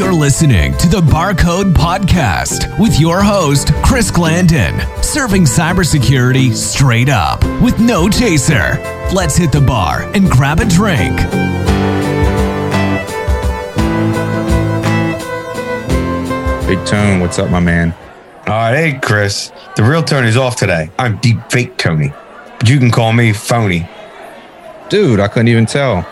[0.00, 7.44] You're listening to the Barcode Podcast with your host, Chris Glanden, serving cybersecurity straight up
[7.60, 8.78] with no chaser.
[9.14, 11.18] Let's hit the bar and grab a drink.
[16.66, 17.92] Big Tone, what's up, my man?
[18.46, 19.52] All right, hey, Chris.
[19.76, 20.90] The real Tony's off today.
[20.98, 22.14] I'm deep fake Tony,
[22.58, 23.86] but you can call me phony.
[24.88, 26.04] Dude, I couldn't even tell.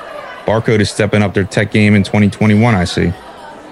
[0.44, 3.14] Barcode is stepping up their tech game in 2021, I see.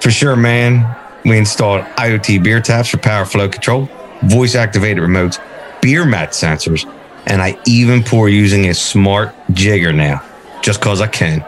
[0.00, 0.96] For sure, man.
[1.24, 3.88] We installed IoT beer taps for power flow control,
[4.22, 5.42] voice activated remotes,
[5.82, 6.88] beer mat sensors,
[7.26, 10.22] and I even pour using a smart jigger now,
[10.62, 11.40] just cause I can.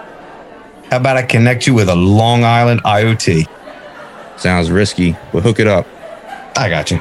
[0.90, 3.46] How about I connect you with a Long Island IoT?
[4.36, 5.86] Sounds risky, but hook it up.
[6.56, 7.00] I got you.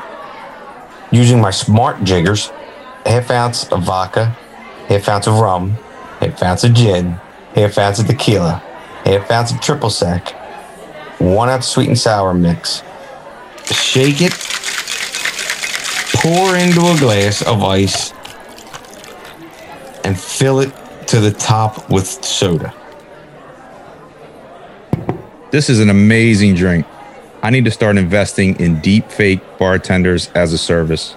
[1.12, 2.52] Using my smart jiggers,
[3.06, 4.38] half ounce of vodka,
[4.88, 5.72] half ounce of rum,
[6.20, 7.20] half ounce of gin,
[7.56, 8.62] half ounce of tequila,
[9.04, 10.36] half ounce of triple sec,
[11.20, 12.84] one ounce sweet and sour mix.
[13.66, 14.34] Shake it,
[16.14, 18.14] pour into a glass of ice,
[20.04, 20.72] and fill it
[21.08, 22.74] to the top with soda.
[25.52, 26.86] This is an amazing drink.
[27.42, 31.16] I need to start investing in deep fake bartenders as a service.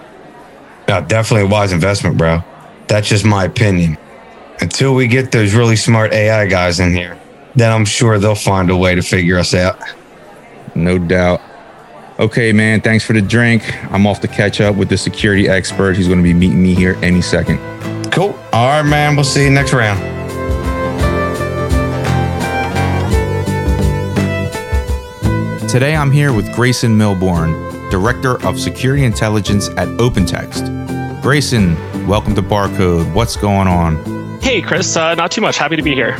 [0.89, 2.43] No, definitely a wise investment, bro.
[2.89, 3.99] That's just my opinion.
[4.61, 7.20] Until we get those really smart AI guys in here,
[7.61, 9.79] then I'm sure they'll find a way to figure us out.
[10.75, 11.43] No doubt.
[12.19, 13.63] Okay, man, thanks for the drink.
[13.93, 15.97] I'm off to catch up with the security expert.
[15.97, 17.59] He's going to be meeting me here any second.
[18.11, 18.39] Cool.
[18.53, 19.15] All right, man.
[19.15, 19.99] We'll see you next round.
[25.69, 31.23] Today I'm here with Grayson Milbourne, Director of Security Intelligence at OpenText.
[31.23, 31.75] Grayson,
[32.07, 33.13] welcome to Barcode.
[33.15, 34.41] What's going on?
[34.41, 34.97] Hey, Chris.
[34.97, 35.59] Uh, not too much.
[35.59, 36.17] Happy to be here.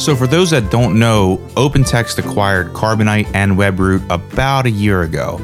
[0.00, 5.38] So, for those that don't know, OpenText acquired Carbonite and WebRoot about a year ago.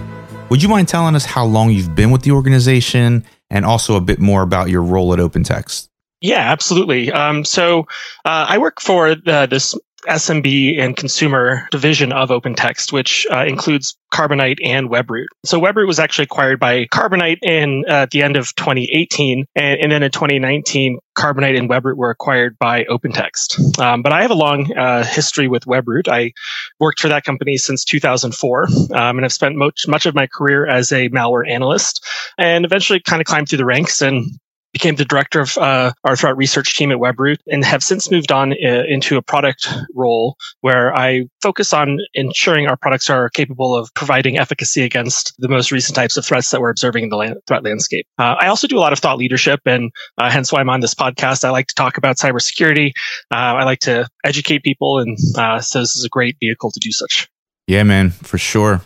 [0.49, 4.01] Would you mind telling us how long you've been with the organization and also a
[4.01, 5.91] bit more about your role at OpenText?
[6.23, 7.13] Yeah, absolutely.
[7.13, 7.81] Um, so
[8.25, 13.97] uh, I work for uh, this SMB and consumer division of OpenText, which uh, includes
[14.13, 15.27] Carbonite and WebRoot.
[15.45, 19.81] So WebRoot was actually acquired by Carbonite in uh, at the end of 2018, and,
[19.81, 23.81] and, then in 2019, Carbonite and WebRoot were acquired by OpenText.
[23.81, 26.09] Um, but I have a long uh, history with WebRoot.
[26.09, 26.33] I
[26.79, 30.67] worked for that company since 2004, um, and I've spent much much of my career
[30.67, 32.05] as a malware analyst,
[32.39, 34.39] and eventually kind of climbed through the ranks and
[34.77, 38.31] became the director of uh, our threat research team at WebRoot and have since moved
[38.31, 43.75] on uh, into a product role where I focus on ensuring our products are capable
[43.75, 47.41] of providing efficacy against the most recent types of threats that we're observing in the
[47.47, 48.07] threat landscape.
[48.19, 50.81] Uh, I also do a lot of thought leadership, and uh, hence why I'm on
[50.81, 51.43] this podcast.
[51.43, 52.91] I like to talk about cybersecurity.
[53.31, 56.81] Uh, I like to educate people, and uh, so this is a great vehicle to
[56.81, 57.29] do such.
[57.67, 58.83] Yeah, man, for sure.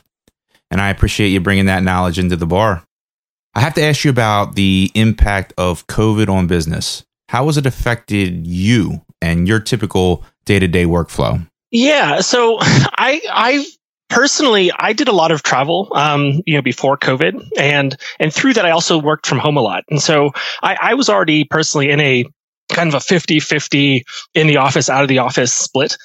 [0.71, 2.85] And I appreciate you bringing that knowledge into the bar.
[3.55, 7.05] I have to ask you about the impact of COVID on business.
[7.29, 11.47] How has it affected you and your typical day to day workflow?
[11.71, 13.67] Yeah, so I I
[14.09, 18.55] personally I did a lot of travel, um, you know, before COVID, and and through
[18.55, 20.31] that I also worked from home a lot, and so
[20.63, 22.25] I, I was already personally in a
[22.71, 25.97] kind of a 50-50 in the office out of the office split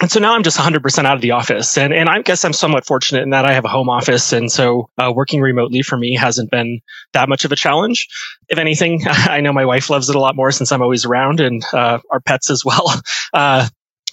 [0.00, 1.78] and so now I'm just 100% out of the office.
[1.78, 4.32] And, and I guess I'm somewhat fortunate in that I have a home office.
[4.32, 6.80] And so uh, working remotely for me hasn't been
[7.12, 8.08] that much of a challenge.
[8.48, 11.38] If anything, I know my wife loves it a lot more since I'm always around
[11.38, 12.92] and uh, our pets as well.
[13.32, 13.66] Uh,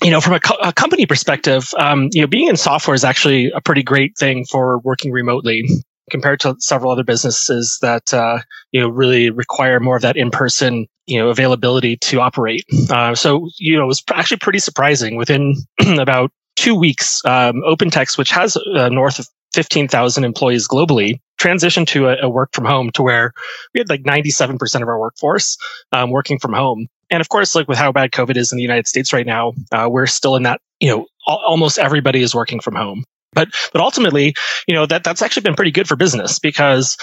[0.04, 3.04] you know, from a, co- a company perspective, um, you know, being in software is
[3.04, 5.64] actually a pretty great thing for working remotely
[6.12, 8.40] compared to several other businesses that uh,
[8.72, 12.66] you know really require more of that in-person you know availability to operate.
[12.92, 15.16] Uh, so you know it was actually pretty surprising.
[15.16, 15.56] Within
[15.98, 22.08] about two weeks, um, OpenText, which has uh, north of 15,000 employees globally, transitioned to
[22.08, 23.34] a, a, work from home to where
[23.74, 25.58] we had like 97% of our workforce
[25.92, 26.88] um, working from home.
[27.10, 29.54] And of course, like with how bad COVID is in the United States right now,
[29.72, 33.04] uh, we're still in that, you know, al- almost everybody is working from home.
[33.34, 34.34] But but ultimately,
[34.68, 36.98] you know that that's actually been pretty good for business because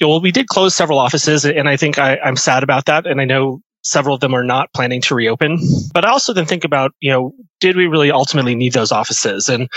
[0.00, 2.86] you know, well, we did close several offices, and I think I, I'm sad about
[2.86, 3.06] that.
[3.06, 5.58] And I know several of them are not planning to reopen.
[5.92, 9.48] But I also then think about, you know, did we really ultimately need those offices?
[9.48, 9.68] And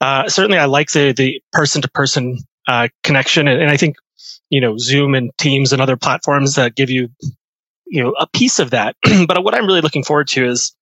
[0.00, 2.38] uh, certainly, I like the the person to person
[3.02, 3.96] connection, and, and I think
[4.50, 7.08] you know Zoom and Teams and other platforms that give you
[7.86, 8.96] you know a piece of that.
[9.28, 10.74] but what I'm really looking forward to is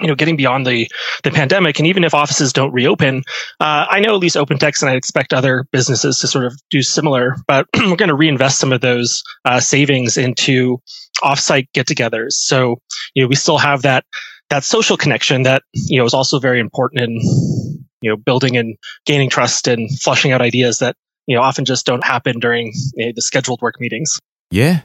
[0.00, 0.88] you know, getting beyond the
[1.24, 3.22] the pandemic, and even if offices don't reopen,
[3.60, 6.82] uh, I know at least OpenText, and I expect other businesses to sort of do
[6.82, 7.36] similar.
[7.46, 10.80] But we're going to reinvest some of those uh, savings into
[11.22, 12.32] offsite get-togethers.
[12.32, 12.76] So
[13.14, 14.04] you know, we still have that
[14.50, 18.76] that social connection that you know is also very important in you know, building and
[19.06, 20.96] gaining trust and flushing out ideas that,
[21.26, 24.18] you know, often just don't happen during you know, the scheduled work meetings.
[24.50, 24.82] Yeah.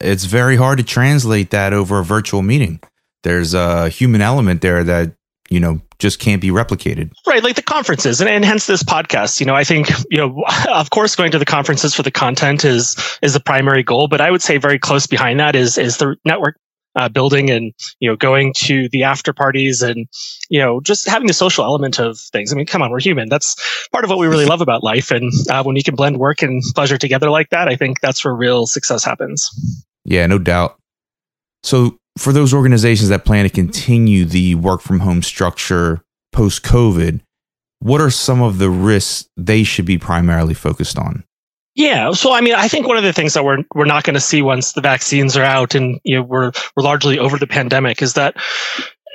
[0.00, 2.80] It's very hard to translate that over a virtual meeting.
[3.22, 5.14] There's a human element there that,
[5.50, 7.12] you know, just can't be replicated.
[7.26, 9.40] Right, like the conferences, and, and hence this podcast.
[9.40, 12.64] You know, I think you know, of course, going to the conferences for the content
[12.64, 15.96] is is the primary goal, but I would say very close behind that is is
[15.96, 16.58] the network
[16.96, 20.08] uh, building and you know going to the after parties and
[20.48, 22.52] you know just having the social element of things.
[22.52, 23.28] I mean, come on, we're human.
[23.28, 23.54] That's
[23.92, 25.10] part of what we really love about life.
[25.10, 28.24] And uh, when you can blend work and pleasure together like that, I think that's
[28.24, 29.48] where real success happens.
[30.04, 30.78] Yeah, no doubt.
[31.62, 36.02] So for those organizations that plan to continue the work from home structure
[36.32, 37.20] post COVID,
[37.80, 41.24] what are some of the risks they should be primarily focused on?
[41.74, 44.14] Yeah, so I mean, I think one of the things that we're we're not going
[44.14, 47.46] to see once the vaccines are out and you know we're we're largely over the
[47.46, 48.34] pandemic is that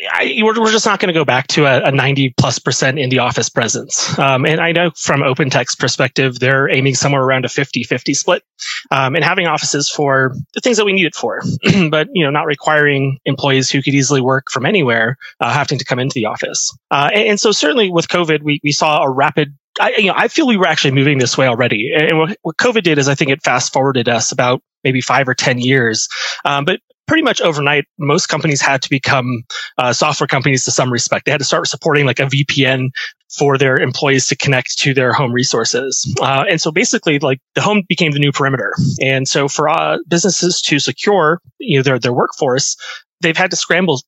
[0.10, 2.98] I, we're, we're just not going to go back to a, a, 90 plus percent
[2.98, 4.18] in the office presence.
[4.18, 8.44] Um, and I know from OpenText perspective, they're aiming somewhere around a 50 50 split
[8.90, 11.42] um, and having offices for the things that we need it for,
[11.90, 15.86] but, you know, not requiring employees who could easily work from anywhere uh, having to
[15.86, 16.76] come into the office.
[16.90, 20.14] Uh, and, and, so certainly with COVID, we, we saw a rapid I, you know,
[20.18, 21.94] I feel we were actually moving this way already.
[21.96, 25.30] And what, what COVID did is I think it fast forwarded us about maybe five
[25.30, 26.10] or 10 years.
[26.44, 29.44] Um, but pretty much overnight, most companies had to become
[29.78, 31.26] uh, software companies to some respect.
[31.26, 32.90] They had to start supporting like a VPN
[33.38, 36.14] for their employees to connect to their home resources.
[36.22, 38.74] Uh, and so basically, like the home became the new perimeter.
[39.02, 42.76] And so for uh, businesses to secure you know, their, their workforce,
[43.22, 44.02] they've had to scramble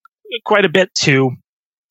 [0.46, 1.32] quite a bit to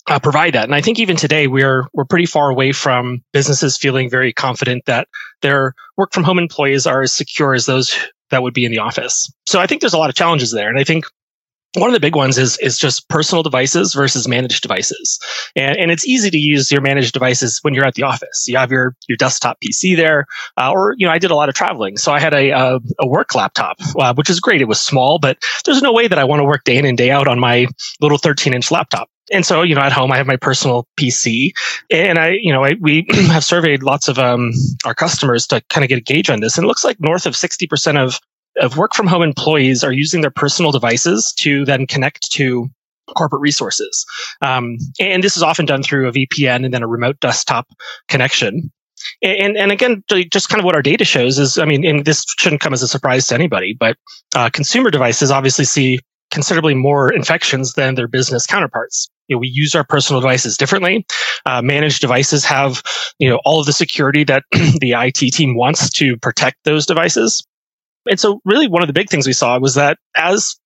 [0.08, 0.64] uh, provide that.
[0.64, 4.84] And I think even today we're we're pretty far away from businesses feeling very confident
[4.86, 5.08] that
[5.42, 7.96] their work from home employees are as secure as those
[8.32, 9.32] that would be in the office.
[9.46, 10.68] So I think there's a lot of challenges there.
[10.68, 11.04] And I think
[11.74, 15.18] one of the big ones is is just personal devices versus managed devices,
[15.56, 18.44] and and it's easy to use your managed devices when you're at the office.
[18.46, 20.26] You have your your desktop PC there,
[20.60, 22.80] uh, or you know I did a lot of traveling, so I had a a,
[23.00, 24.60] a work laptop, uh, which is great.
[24.60, 26.98] It was small, but there's no way that I want to work day in and
[26.98, 27.66] day out on my
[28.00, 29.08] little 13 inch laptop.
[29.32, 31.52] And so, you know, at home, I have my personal PC
[31.90, 34.52] and I, you know, I, we have surveyed lots of, um,
[34.84, 36.56] our customers to kind of get a gauge on this.
[36.56, 38.18] And it looks like north of 60% of,
[38.60, 42.68] of work from home employees are using their personal devices to then connect to
[43.16, 44.04] corporate resources.
[44.42, 47.66] Um, and this is often done through a VPN and then a remote desktop
[48.08, 48.70] connection.
[49.22, 52.24] And, and again, just kind of what our data shows is, I mean, and this
[52.38, 53.96] shouldn't come as a surprise to anybody, but
[54.34, 55.98] uh, consumer devices obviously see
[56.30, 59.08] considerably more infections than their business counterparts.
[59.28, 61.06] You know, we use our personal devices differently.
[61.46, 62.82] Uh, managed devices have,
[63.18, 67.46] you know, all of the security that the IT team wants to protect those devices.
[68.08, 70.56] And so really one of the big things we saw was that as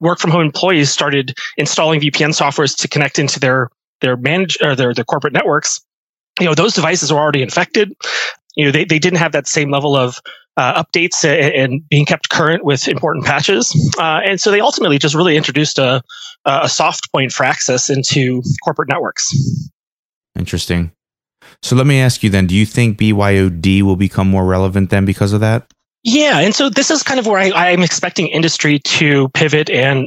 [0.00, 3.68] work from home employees started installing VPN softwares to connect into their,
[4.00, 5.80] their manage or their, their corporate networks,
[6.40, 7.92] you know, those devices were already infected.
[8.56, 10.18] You know, they, they didn't have that same level of
[10.56, 13.74] uh, updates and, being kept current with important patches.
[13.98, 16.02] Uh, and so they ultimately just really introduced a,
[16.44, 19.34] a soft point for access into corporate networks.
[20.38, 20.92] Interesting.
[21.62, 25.04] So let me ask you then, do you think BYOD will become more relevant then
[25.04, 25.72] because of that?
[26.06, 30.06] Yeah, and so this is kind of where I, am expecting industry to pivot and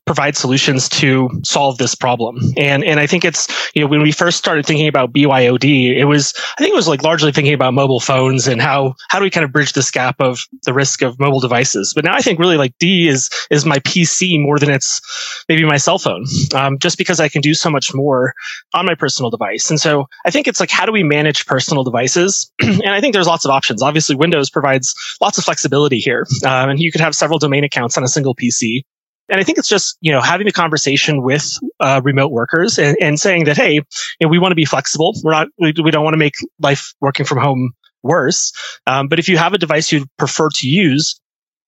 [0.04, 2.38] provide solutions to solve this problem.
[2.58, 6.04] And and I think it's you know when we first started thinking about BYOD, it
[6.04, 9.22] was I think it was like largely thinking about mobile phones and how how do
[9.22, 11.94] we kind of bridge this gap of the risk of mobile devices.
[11.94, 15.00] But now I think really like D is is my PC more than it's
[15.48, 18.34] maybe my cell phone, um, just because I can do so much more
[18.74, 19.70] on my personal device.
[19.70, 22.52] And so I think it's like how do we manage personal devices?
[22.60, 23.82] and I think there's lots of options.
[23.82, 26.26] Obviously, Windows provides lots of flexibility here.
[26.44, 28.82] Um, and you could have several domain accounts on a single PC.
[29.28, 32.96] And I think it's just, you know, having a conversation with uh, remote workers and,
[33.00, 33.82] and, saying that, hey, you
[34.22, 35.14] know, we want to be flexible.
[35.22, 38.52] We're not, we, we don't want to make life working from home worse.
[38.86, 41.20] Um, but if you have a device you prefer to use,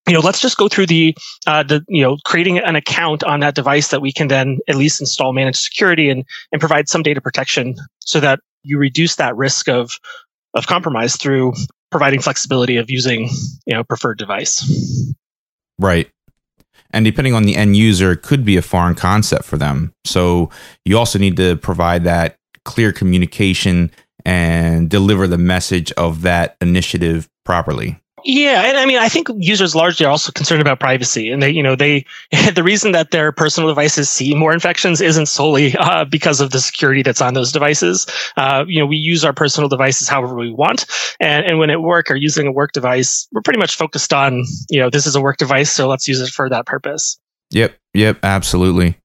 [0.07, 1.15] you know, let's just go through the,
[1.47, 4.77] uh, the, you know, creating an account on that device that we can then at
[4.77, 9.37] least install managed security and, and provide some data protection so that you reduce that
[9.37, 9.99] risk of,
[10.55, 11.53] of compromise through
[11.91, 13.29] providing flexibility of using
[13.67, 15.15] you know preferred device.
[15.79, 16.11] Right.
[16.93, 19.93] And depending on the end user it could be a foreign concept for them.
[20.05, 20.51] So
[20.85, 23.91] you also need to provide that clear communication
[24.25, 29.75] and deliver the message of that initiative properly yeah, and I mean, I think users
[29.75, 32.05] largely are also concerned about privacy, and they, you know, they
[32.55, 36.61] the reason that their personal devices see more infections isn't solely uh, because of the
[36.61, 38.07] security that's on those devices.
[38.37, 40.87] Uh, you know, we use our personal devices however we want,
[41.21, 44.45] and and when at work or using a work device, we're pretty much focused on,
[44.69, 47.19] you know, this is a work device, so let's use it for that purpose.
[47.51, 48.97] Yep, yep, absolutely.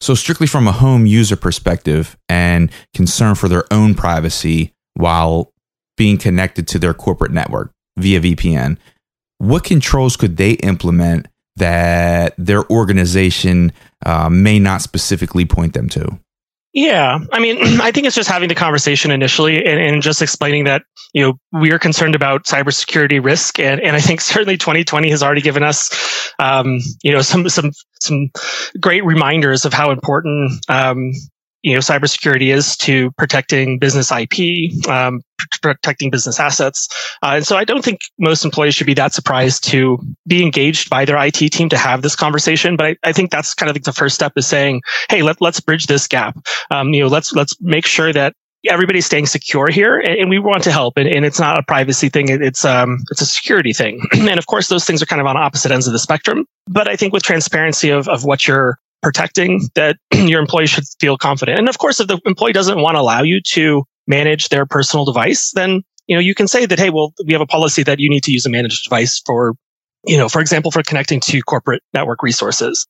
[0.00, 5.52] So, strictly from a home user perspective and concern for their own privacy while
[5.96, 8.78] being connected to their corporate network via VPN,
[9.38, 13.72] what controls could they implement that their organization
[14.04, 16.18] uh, may not specifically point them to?
[16.74, 20.64] Yeah, I mean, I think it's just having the conversation initially and, and, just explaining
[20.64, 20.82] that
[21.12, 25.22] you know we are concerned about cybersecurity risk, and, and I think certainly 2020 has
[25.22, 27.70] already given us um, you know some some
[28.00, 28.30] some
[28.80, 31.12] great reminders of how important um,
[31.64, 35.22] you know cybersecurity is to protecting business IP, um,
[35.62, 36.88] protecting business assets.
[37.22, 40.90] Uh, and so I don't think most employees should be that surprised to be engaged
[40.90, 42.76] by their IT team to have this conversation.
[42.76, 45.40] But I, I think that's kind of like the first step is saying, hey, let,
[45.40, 46.36] let's bridge this gap.
[46.70, 48.34] Um, you know, let's let's make sure that
[48.68, 52.08] everybody's staying secure here and, we want to help and, and, it's not a privacy
[52.08, 55.20] thing it, it's um it's a security thing and of course those things are kind
[55.20, 58.48] of on opposite ends of the spectrum but i think with transparency of, of what
[58.48, 61.58] you're protecting that your employee should feel confident.
[61.58, 65.04] And of course, if the employee doesn't want to allow you to manage their personal
[65.04, 68.00] device, then you know you can say that hey, well, we have a policy that
[68.00, 69.54] you need to use a managed device for,
[70.06, 72.86] you know, for example, for connecting to corporate network resources.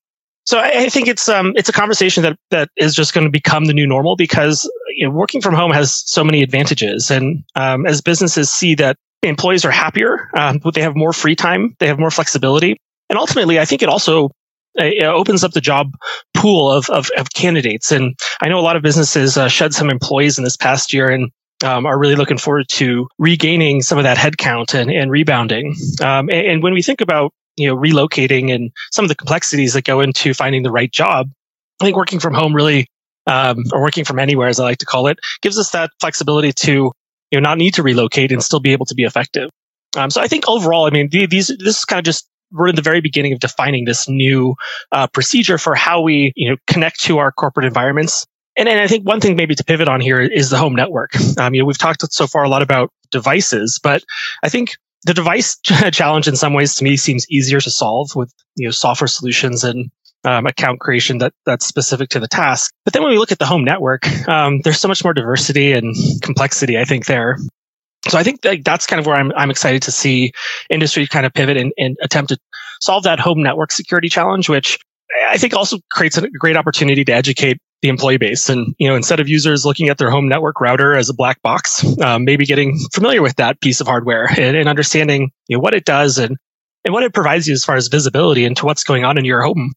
[0.47, 3.30] So I, I think it's um it's a conversation that that is just going to
[3.30, 7.42] become the new normal because you know, working from home has so many advantages, and
[7.56, 11.88] um, as businesses see that employees are happier, um, they have more free time, they
[11.88, 12.76] have more flexibility,
[13.11, 14.30] and ultimately, I think it also
[14.76, 15.93] it opens up the job
[16.35, 17.93] pool of, of, of candidates.
[17.93, 21.11] And I know a lot of businesses uh, shed some employees in this past year
[21.11, 21.31] and
[21.62, 25.75] um, are really looking forward to regaining some of that headcount and, and rebounding.
[26.02, 29.73] Um, and, and, when we think about you know relocating and some of the complexities
[29.75, 31.31] that go into finding the right job,
[31.81, 32.88] I think working from home really,
[33.26, 36.52] um, or working from anywhere, as I like to call it, gives us that flexibility
[36.52, 36.93] to
[37.31, 39.50] you know not need to relocate and still be able to be effective.
[39.97, 42.76] Um, so I think overall, I mean, these this is kind of just we're in
[42.76, 44.54] the very beginning of defining this new
[44.92, 48.26] uh, procedure for how we you know connect to our corporate environments.
[48.56, 51.11] And, and I think one thing maybe to pivot on here is the home network.
[51.38, 54.04] Um, you know, we've talked so far a lot about devices, but
[54.44, 55.58] I think the device
[55.92, 59.64] challenge in some ways to me seems easier to solve with you know software solutions
[59.64, 59.90] and
[60.25, 62.73] um, account creation that that's specific to the task.
[62.84, 65.73] But then when we look at the home network, um, there's so much more diversity
[65.73, 66.78] and complexity.
[66.78, 67.38] I think there,
[68.08, 70.32] so I think that's kind of where I'm, I'm excited to see
[70.70, 72.38] industry kind of pivot and, and attempt to
[72.80, 74.78] solve that home network security challenge, which
[75.28, 78.49] I think also creates a great opportunity to educate the employee base.
[78.49, 81.40] And, you know, instead of users looking at their home network router as a black
[81.42, 85.61] box, um, maybe getting familiar with that piece of hardware and, and understanding you know,
[85.61, 86.37] what it does and,
[86.84, 89.42] and what it provides you as far as visibility into what's going on in your
[89.42, 89.73] home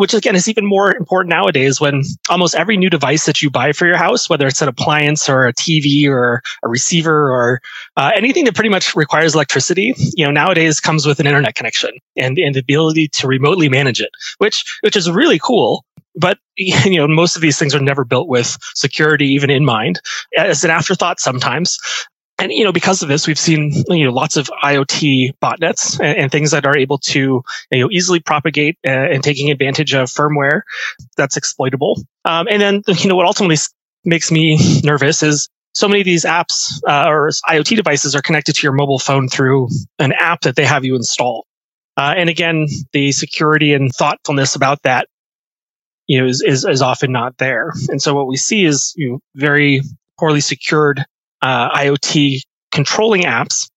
[0.00, 3.70] which again is even more important nowadays when almost every new device that you buy
[3.70, 7.60] for your house, whether it's an appliance or a TV or a receiver or
[7.98, 11.90] uh, anything that pretty much requires electricity, you know, nowadays comes with an internet connection
[12.16, 15.84] and, and the ability to remotely manage it, which, which is really cool.
[16.16, 20.00] But, you know, most of these things are never built with security even in mind
[20.34, 21.78] as an afterthought sometimes
[22.40, 26.18] and you know because of this we've seen you know lots of iot botnets and,
[26.18, 30.08] and things that are able to you know easily propagate uh, and taking advantage of
[30.08, 30.62] firmware
[31.16, 32.02] that's exploitable.
[32.24, 33.56] Um, and then you know what ultimately
[34.04, 38.54] makes me nervous is so many of these apps uh, or iot devices are connected
[38.54, 39.68] to your mobile phone through
[39.98, 41.46] an app that they have you install.
[41.96, 45.06] Uh, and again the security and thoughtfulness about that
[46.06, 47.72] you know is, is, is often not there.
[47.88, 49.82] And so what we see is you know, very
[50.18, 51.04] poorly secured
[51.42, 52.40] uh, IoT
[52.72, 53.68] controlling apps.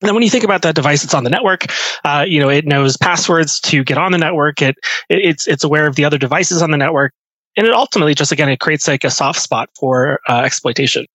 [0.00, 1.66] And then when you think about that device that's on the network,
[2.04, 4.60] uh, you know, it knows passwords to get on the network.
[4.60, 4.76] It,
[5.08, 7.12] it, it's, it's aware of the other devices on the network.
[7.56, 11.06] And it ultimately just, again, it creates like a soft spot for uh, exploitation.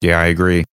[0.00, 0.64] Yeah, I agree.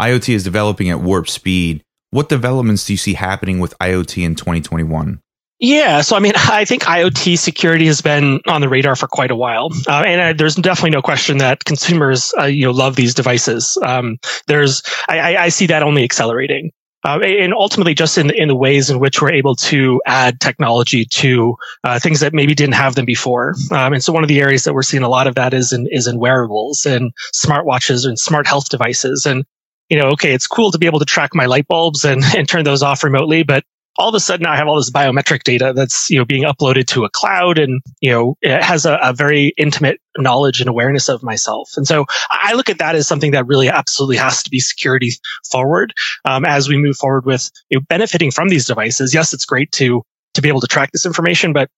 [0.00, 1.82] IoT is developing at warp speed.
[2.10, 5.20] What developments do you see happening with IoT in 2021?
[5.60, 9.30] Yeah, so I mean, I think IoT security has been on the radar for quite
[9.30, 12.96] a while, uh, and uh, there's definitely no question that consumers, uh, you know, love
[12.96, 13.78] these devices.
[13.84, 16.72] Um, there's, I, I, see that only accelerating,
[17.04, 21.04] uh, and ultimately just in in the ways in which we're able to add technology
[21.04, 23.54] to uh, things that maybe didn't have them before.
[23.70, 25.72] Um, and so one of the areas that we're seeing a lot of that is
[25.72, 29.44] in is in wearables and smartwatches and smart health devices, and
[29.88, 32.48] you know, okay, it's cool to be able to track my light bulbs and, and
[32.48, 33.64] turn those off remotely, but
[33.96, 36.86] all of a sudden I have all this biometric data that's, you know, being uploaded
[36.88, 41.08] to a cloud and, you know, it has a, a, very intimate knowledge and awareness
[41.08, 41.72] of myself.
[41.76, 45.12] And so I look at that as something that really absolutely has to be security
[45.48, 45.92] forward
[46.24, 49.14] um, as we move forward with you know, benefiting from these devices.
[49.14, 50.02] Yes, it's great to,
[50.34, 51.70] to be able to track this information, but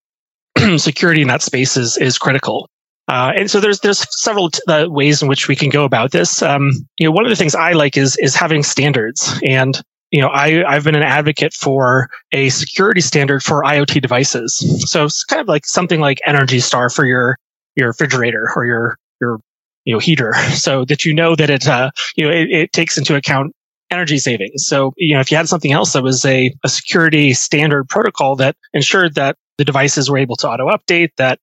[0.79, 2.71] security in that space is, is critical.
[3.09, 6.11] Uh, and so there's there's several t- uh, ways in which we can go about
[6.11, 6.43] this.
[6.43, 9.81] Um, you know, one of the things I like is is having standards, and
[10.17, 14.57] you know, I, I've been an advocate for a security standard for IoT devices.
[14.91, 17.37] So it's kind of like something like Energy Star for your,
[17.75, 19.41] your refrigerator or your, your,
[19.85, 20.33] you know, heater.
[20.55, 23.53] So that you know that it, uh, you know, it, it takes into account
[23.91, 24.67] energy savings.
[24.67, 28.37] So, you know, if you had something else that was a, a security standard protocol
[28.37, 31.41] that ensured that the devices were able to auto update, that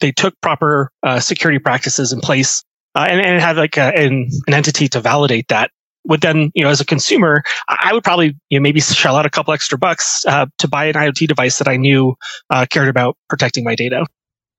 [0.00, 2.64] they took proper uh, security practices in place,
[2.94, 5.70] uh, and, and had like a, an, an entity to validate that,
[6.04, 9.26] would then, you know, as a consumer, I would probably, you know, maybe shell out
[9.26, 12.14] a couple extra bucks uh, to buy an IoT device that I knew
[12.50, 14.06] uh, cared about protecting my data.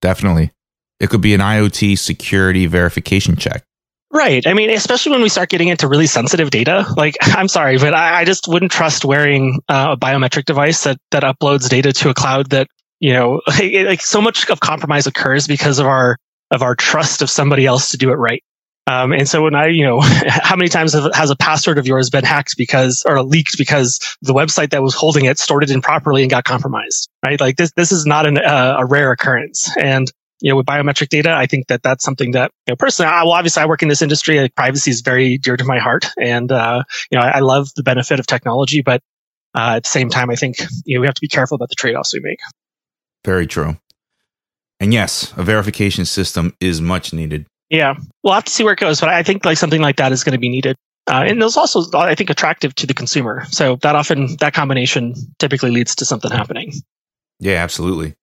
[0.00, 0.52] Definitely.
[0.98, 3.64] It could be an IoT security verification check.
[4.12, 4.46] Right.
[4.46, 6.86] I mean, especially when we start getting into really sensitive data.
[6.96, 10.98] Like, I'm sorry, but I, I just wouldn't trust wearing uh, a biometric device that,
[11.10, 15.06] that uploads data to a cloud that, you know, like, like so much of compromise
[15.06, 16.16] occurs because of our,
[16.50, 18.42] of our trust of somebody else to do it right.
[18.88, 22.08] Um, and so when I, you know, how many times has a password of yours
[22.10, 26.22] been hacked because, or leaked because the website that was holding it stored it improperly
[26.22, 27.40] and got compromised, right?
[27.40, 29.70] Like this, this is not an, uh, a rare occurrence.
[29.76, 33.10] And, you know, with biometric data, I think that that's something that, you know, personally,
[33.10, 34.38] I, well, obviously I work in this industry.
[34.38, 36.06] Like, privacy is very dear to my heart.
[36.20, 39.00] And, uh, you know, I, I love the benefit of technology, but,
[39.56, 41.70] uh, at the same time, I think, you know, we have to be careful about
[41.70, 42.38] the trade-offs we make.
[43.24, 43.78] Very true.
[44.78, 47.46] And yes, a verification system is much needed.
[47.70, 50.12] Yeah, we'll have to see where it goes, but I think like something like that
[50.12, 50.76] is going to be needed.
[51.08, 53.44] Uh, and it's also, I think, attractive to the consumer.
[53.50, 56.72] So that often, that combination typically leads to something happening.
[57.38, 58.16] Yeah, absolutely.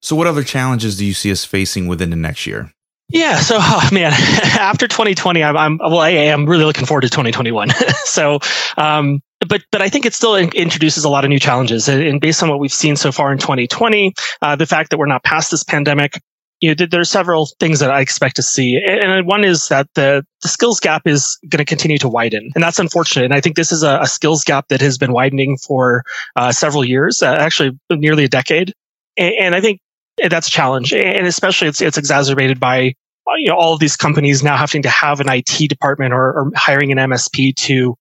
[0.00, 2.70] So, what other challenges do you see us facing within the next year?
[3.08, 4.12] Yeah, so oh, man,
[4.58, 7.70] after 2020, I'm, I'm well, I am really looking forward to 2021.
[8.04, 8.38] so,
[8.76, 12.02] um, but but I think it still in- introduces a lot of new challenges, and,
[12.02, 15.06] and, based on what we've seen so far in 2020, uh, the fact that we're
[15.06, 16.20] not past this pandemic,
[16.64, 18.80] you know, there are several things that I expect to see.
[18.82, 22.52] And one is that the, the skills gap is going to continue to widen.
[22.54, 23.26] And that's unfortunate.
[23.26, 26.04] And I think this is a, a skills gap that has been widening for
[26.36, 28.72] uh, several years, uh, actually nearly a decade.
[29.18, 29.78] And, and, I think
[30.16, 30.94] that's a challenge.
[30.94, 32.94] And especially it's, it's exacerbated by
[33.36, 36.50] you know, all of these companies now having to have an IT department or, or
[36.56, 37.94] hiring an MSP to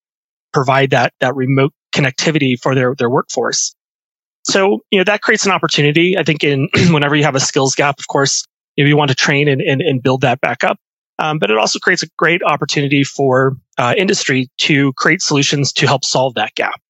[0.54, 3.76] provide that, that remote connectivity for their, their workforce.
[4.46, 6.18] So, you know, that creates an opportunity.
[6.18, 8.46] I think in whenever you have a skills gap, of course,
[8.78, 10.78] know, you want to train and, and, and, build that back up.
[11.20, 15.86] Um, but it also creates a great opportunity for uh, industry to create solutions to
[15.86, 16.82] help solve that gap.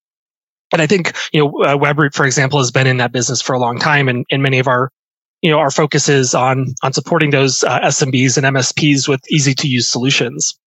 [0.72, 3.52] And I think, you know, uh, Webroot, for example, has been in that business for
[3.52, 4.08] a long time.
[4.08, 4.90] And, and many of our,
[5.42, 9.54] you know, our focus is on, on supporting those uh, SMBs and MSPs with easy
[9.54, 10.58] to use solutions.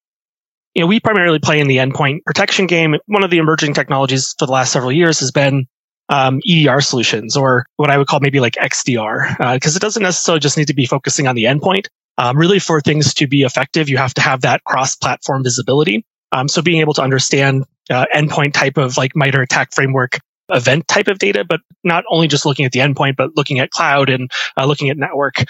[0.75, 2.95] You know, we primarily play in the endpoint protection game.
[3.08, 5.67] One of the emerging technologies for the last several years has been
[6.10, 10.04] um, EDR solutions or what I would call maybe like XDR, because uh, it doesn't
[10.04, 11.88] necessarily just need to be focusing on the endpoint.
[12.17, 16.04] Um, really, for things to be effective, you have to have that cross-platform visibility.
[16.32, 20.88] Um, so being able to understand uh, endpoint type of like MITRE ATT&CK framework event
[20.88, 24.10] type of data, but not only just looking at the endpoint, but looking at cloud
[24.10, 25.43] and uh, looking at network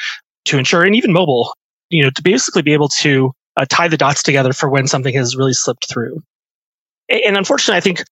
[0.45, 1.53] to ensure, and even mobile,
[1.89, 5.13] you know, to basically be able to uh, tie the dots together for when something
[5.13, 6.21] has really slipped through.
[7.09, 8.03] And unfortunately, I think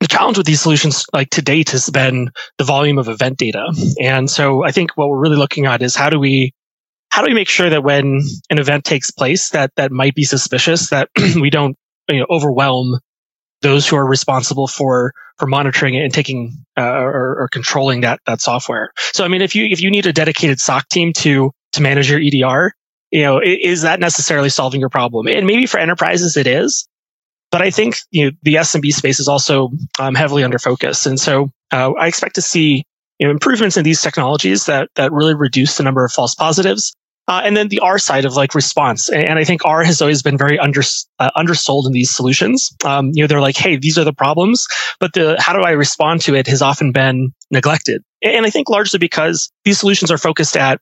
[0.00, 3.66] the challenge with these solutions like to date has been the volume of event data.
[4.00, 6.52] And so i think what we're really looking at is how do we
[7.10, 10.24] how do we make sure that when an event takes place that that might be
[10.24, 11.08] suspicious that
[11.40, 11.76] we don't
[12.08, 12.98] you know overwhelm
[13.62, 18.20] those who are responsible for for monitoring it and taking uh, or, or controlling that
[18.26, 18.92] that software.
[19.12, 22.10] So i mean if you if you need a dedicated soc team to to manage
[22.10, 22.70] your edr
[23.10, 25.26] you know is that necessarily solving your problem?
[25.26, 26.88] And maybe for enterprises it is
[27.50, 31.06] but I think you know, the SMB space is also um, heavily under focus.
[31.06, 32.84] And so uh, I expect to see
[33.18, 36.94] you know, improvements in these technologies that, that really reduce the number of false positives.
[37.28, 39.08] Uh, and then the R side of like response.
[39.08, 40.80] And I think R has always been very under,
[41.20, 42.74] uh, undersold in these solutions.
[42.84, 44.66] Um, you know, they're like, Hey, these are the problems,
[44.98, 48.02] but the, how do I respond to it has often been neglected.
[48.22, 50.80] And I think largely because these solutions are focused at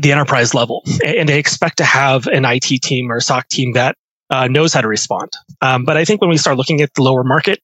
[0.00, 3.96] the enterprise level and they expect to have an IT team or SOC team that
[4.30, 5.32] uh, knows how to respond.
[5.60, 7.60] Um, but I think when we start looking at the lower market,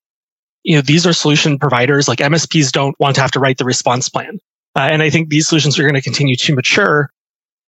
[0.63, 3.65] you know, these are solution providers like MSPs don't want to have to write the
[3.65, 4.39] response plan.
[4.77, 7.11] Uh, and I think these solutions are going to continue to mature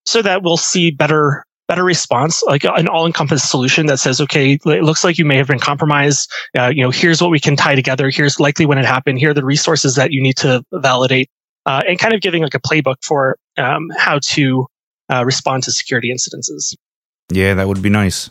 [0.07, 4.53] so that we'll see better, better response, like an all encompassing solution that says, okay,
[4.65, 6.31] it looks like you may have been compromised.
[6.57, 8.11] Uh, you know, here's what we can tie together.
[8.11, 9.19] Here's likely when it happened.
[9.19, 11.29] Here are the resources that you need to validate.
[11.67, 14.67] Uh, and kind of giving like a playbook for um, how to
[15.13, 16.77] uh, respond to security incidences.
[17.33, 18.31] Yeah, that would be nice.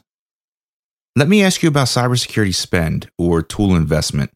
[1.16, 4.32] Let me ask you about cybersecurity spend or tool investment.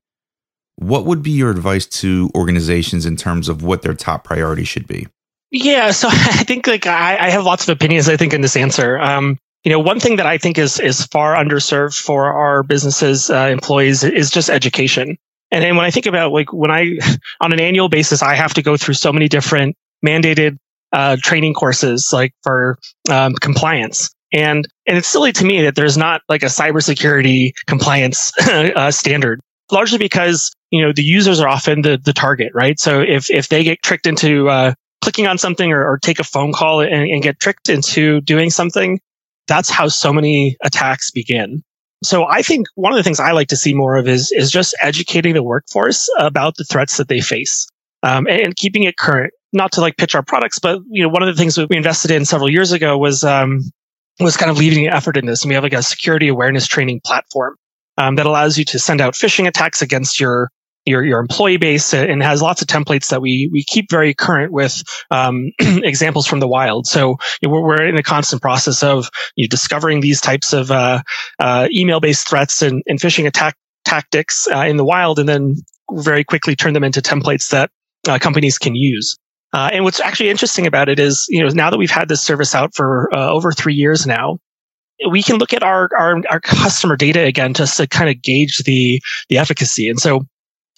[0.76, 4.88] What would be your advice to organizations in terms of what their top priority should
[4.88, 5.08] be?
[5.50, 8.08] Yeah, so I think like I, I have lots of opinions.
[8.08, 11.06] I think in this answer, um, you know, one thing that I think is is
[11.08, 15.18] far underserved for our businesses uh, employees is just education.
[15.50, 16.98] And, and when I think about like when I
[17.42, 20.58] on an annual basis, I have to go through so many different mandated
[20.94, 22.78] uh, training courses like for
[23.10, 24.12] um, compliance.
[24.34, 29.40] And and it's silly to me that there's not like a cybersecurity compliance uh, standard,
[29.72, 32.80] largely because you know the users are often the the target, right?
[32.80, 36.24] So if if they get tricked into uh, clicking on something or, or, take a
[36.24, 39.00] phone call and, and get tricked into doing something,
[39.48, 41.64] that's how so many attacks begin.
[42.04, 44.52] So I think one of the things I like to see more of is is
[44.52, 47.68] just educating the workforce about the threats that they face
[48.04, 49.34] um, and, and, keeping it current.
[49.54, 51.78] Not to like pitch our products, but you know one of the things that we
[51.78, 53.62] invested in several years ago was um,
[54.20, 55.44] was kind of leading effort in this.
[55.44, 57.56] And we have like a security awareness training platform
[57.98, 60.50] um, that allows you to send out phishing attacks against your
[60.86, 64.54] your your employee base and has lots of templates that we we keep very current
[64.54, 66.88] with um, examples from the wild.
[66.88, 70.54] So you know, we're, we're in a constant process of you know, discovering these types
[70.54, 71.02] of uh,
[71.40, 75.56] uh, email based threats and, and phishing attack tactics uh, in the wild, and then
[75.92, 77.70] very quickly turn them into templates that
[78.08, 79.18] uh, companies can use.
[79.54, 82.22] Uh, and what's actually interesting about it is, you know, now that we've had this
[82.22, 84.40] service out for uh, over three years now,
[85.10, 88.64] we can look at our, our, our customer data again just to kind of gauge
[88.66, 89.88] the the efficacy.
[89.88, 90.26] And so you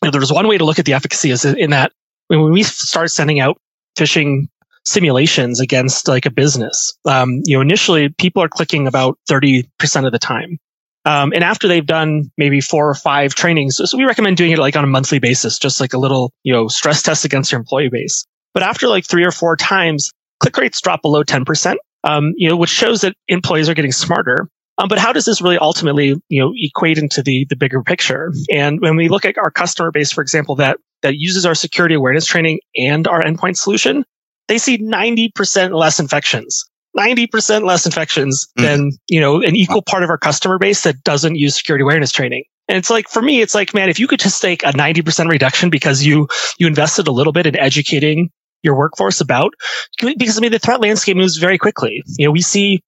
[0.06, 1.92] know, there's one way to look at the efficacy is in that
[2.28, 3.58] when we start sending out
[3.98, 4.48] phishing
[4.86, 9.66] simulations against like a business, um, you know, initially people are clicking about 30%
[10.06, 10.58] of the time.
[11.06, 14.60] Um, and after they've done maybe four or five trainings, so we recommend doing it
[14.60, 17.60] like on a monthly basis, just like a little, you know, stress test against your
[17.60, 18.26] employee base.
[18.54, 22.58] But after like three or four times, click rates drop below 10%, um, you know,
[22.58, 24.50] which shows that employees are getting smarter.
[24.78, 28.32] Um, but how does this really ultimately, you know, equate into the the bigger picture?
[28.50, 31.96] And when we look at our customer base, for example, that that uses our security
[31.96, 34.06] awareness training and our endpoint solution,
[34.48, 36.66] they see 90% less infections.
[36.98, 38.64] 90% less infections mm.
[38.64, 42.12] than, you know, an equal part of our customer base that doesn't use security awareness
[42.12, 42.44] training.
[42.68, 45.30] And it's like, for me, it's like, man, if you could just take a 90%
[45.30, 48.30] reduction because you, you invested a little bit in educating
[48.64, 49.54] your workforce about,
[50.00, 52.04] because I mean, the threat landscape moves very quickly.
[52.18, 52.82] You know, we see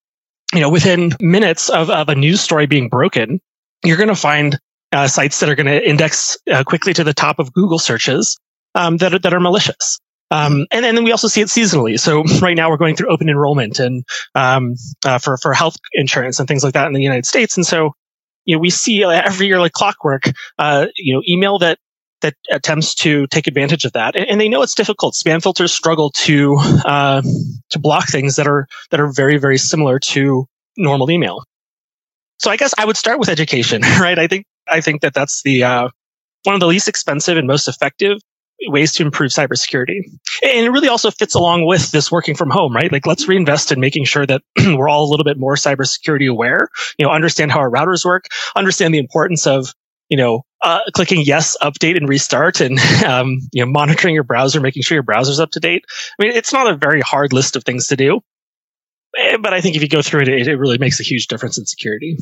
[0.54, 3.40] you know, within minutes of, of a news story being broken,
[3.84, 4.60] you're going to find
[4.92, 8.38] uh, sites that are going to index uh, quickly to the top of Google searches
[8.76, 10.00] um, that are, that are malicious.
[10.30, 12.00] Um, and, and then we also see it seasonally.
[12.00, 14.04] So right now we're going through open enrollment and
[14.36, 17.58] um, uh, for for health insurance and things like that in the United States.
[17.58, 17.92] And so
[18.46, 20.24] you know we see every year like clockwork,
[20.58, 21.80] uh, you know, email that
[22.22, 24.16] that attempts to take advantage of that.
[24.16, 25.14] And, they know it's difficult.
[25.14, 27.22] Spam filters struggle to uh,
[27.70, 31.44] to block things that are that are very very similar to normal email.
[32.40, 34.18] So I guess I would start with education, right?
[34.18, 35.90] I think I think that that's the uh,
[36.44, 38.18] one of the least expensive and most effective
[38.68, 40.02] ways to improve cybersecurity.
[40.44, 42.92] And it really also fits along with this working from home, right?
[42.92, 46.70] Like let's reinvest in making sure that we're all a little bit more cybersecurity aware,
[46.98, 49.74] you know, understand how our routers work, understand the importance of
[50.12, 54.60] you know, uh, clicking yes, update and restart and, um, you know, monitoring your browser,
[54.60, 55.86] making sure your browser's up to date.
[56.20, 58.22] I mean, it's not a very hard list of things to do.
[59.18, 61.28] Eh, but I think if you go through it, it, it really makes a huge
[61.28, 62.18] difference in security.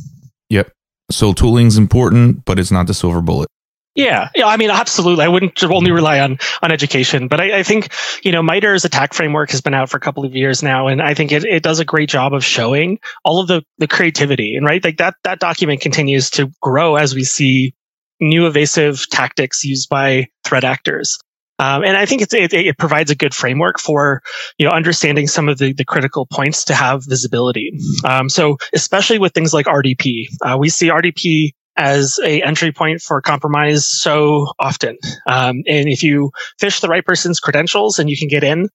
[0.50, 0.72] Yep.
[1.12, 3.50] So tooling's important, but it's not the silver bullet.
[3.96, 4.48] Yeah, yeah.
[4.48, 5.26] I mean, absolutely.
[5.26, 7.92] I wouldn't only rely on on education, but I, I, think
[8.24, 11.02] you know MITRE's ATT&CK framework has been out for a couple of years now, and
[11.02, 14.56] I think it, it does a great job of showing all of the the creativity
[14.56, 17.74] and right like that that document continues to grow as we see
[18.20, 21.18] new evasive tactics used by threat actors.
[21.60, 24.22] Um, and I think it, it, provides a good framework for
[24.58, 27.78] you know understanding some of the, the critical points to have visibility.
[28.06, 33.02] Um, so especially with things like RDP, uh, we see RDP as a entry point
[33.02, 34.98] for compromise so often.
[35.28, 38.70] Um, and if you phish the right person's credentials and you can get in,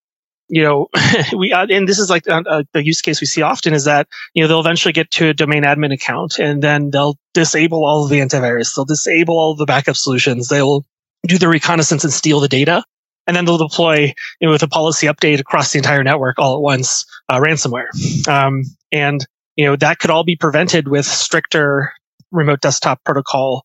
[0.49, 0.89] you know,
[1.37, 3.85] we, uh, and this is like uh, uh, the use case we see often is
[3.85, 7.85] that, you know, they'll eventually get to a domain admin account and then they'll disable
[7.85, 8.75] all of the antivirus.
[8.75, 10.49] They'll disable all the backup solutions.
[10.49, 10.85] They'll
[11.27, 12.85] do the reconnaissance and steal the data.
[13.27, 16.57] And then they'll deploy you know, with a policy update across the entire network all
[16.57, 17.89] at once, uh, ransomware.
[18.29, 19.27] Um, and,
[19.57, 21.93] you know, that could all be prevented with stricter
[22.31, 23.65] remote desktop protocol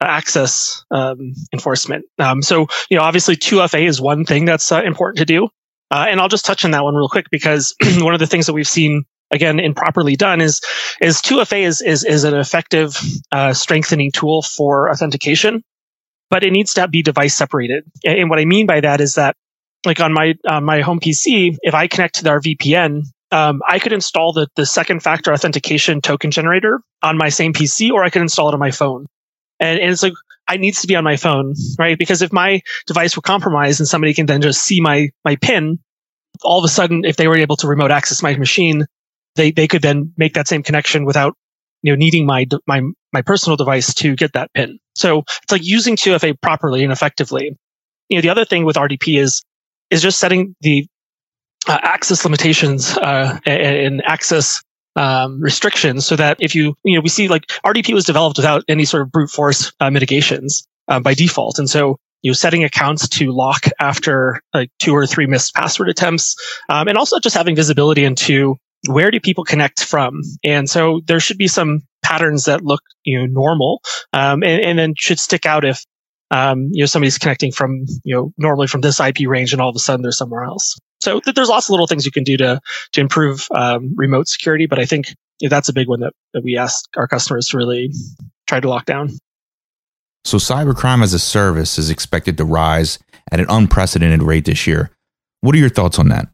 [0.00, 2.04] access um, enforcement.
[2.18, 5.48] Um, so, you know, obviously 2FA is one thing that's uh, important to do.
[5.90, 8.46] Uh, and I'll just touch on that one real quick because one of the things
[8.46, 10.60] that we've seen again improperly done is
[11.00, 12.96] is 2FA is is, is an effective
[13.32, 15.62] uh, strengthening tool for authentication,
[16.30, 17.84] but it needs to be device separated.
[18.04, 19.36] And what I mean by that is that
[19.84, 23.92] like on my my home PC, if I connect to our VPN, um, I could
[23.92, 28.22] install the the second factor authentication token generator on my same PC, or I could
[28.22, 29.06] install it on my phone.
[29.60, 30.12] And, and it's like
[30.48, 31.98] I needs to be on my phone, right?
[31.98, 35.78] Because if my device were compromised and somebody can then just see my my pin,
[36.42, 38.86] all of a sudden, if they were able to remote access my machine,
[39.36, 41.34] they, they could then make that same connection without,
[41.82, 44.78] you know, needing my, my, my personal device to get that pin.
[44.94, 47.56] So it's like using 2FA properly and effectively.
[48.08, 49.42] You know, the other thing with RDP is,
[49.90, 50.86] is just setting the
[51.68, 54.62] uh, access limitations uh, and, access
[54.96, 58.64] um, restrictions so that if you, you know, we see like RDP was developed without
[58.68, 61.58] any sort of brute force uh, mitigations uh, by default.
[61.58, 65.88] And so, you know, setting accounts to lock after like two or three missed password
[65.88, 66.34] attempts,
[66.68, 68.56] um, and also just having visibility into
[68.88, 70.20] where do people connect from.
[70.44, 73.80] And so there should be some patterns that look, you know, normal,
[74.12, 75.84] um, and, and then should stick out if,
[76.30, 79.70] um, you know, somebody's connecting from, you know, normally from this IP range and all
[79.70, 80.78] of a sudden they're somewhere else.
[81.00, 82.60] So th- there's lots of little things you can do to
[82.92, 86.56] to improve um, remote security, but I think that's a big one that, that we
[86.56, 87.92] ask our customers to really
[88.46, 89.10] try to lock down.
[90.24, 92.98] So cybercrime as a service is expected to rise
[93.30, 94.90] at an unprecedented rate this year.
[95.40, 96.28] What are your thoughts on that?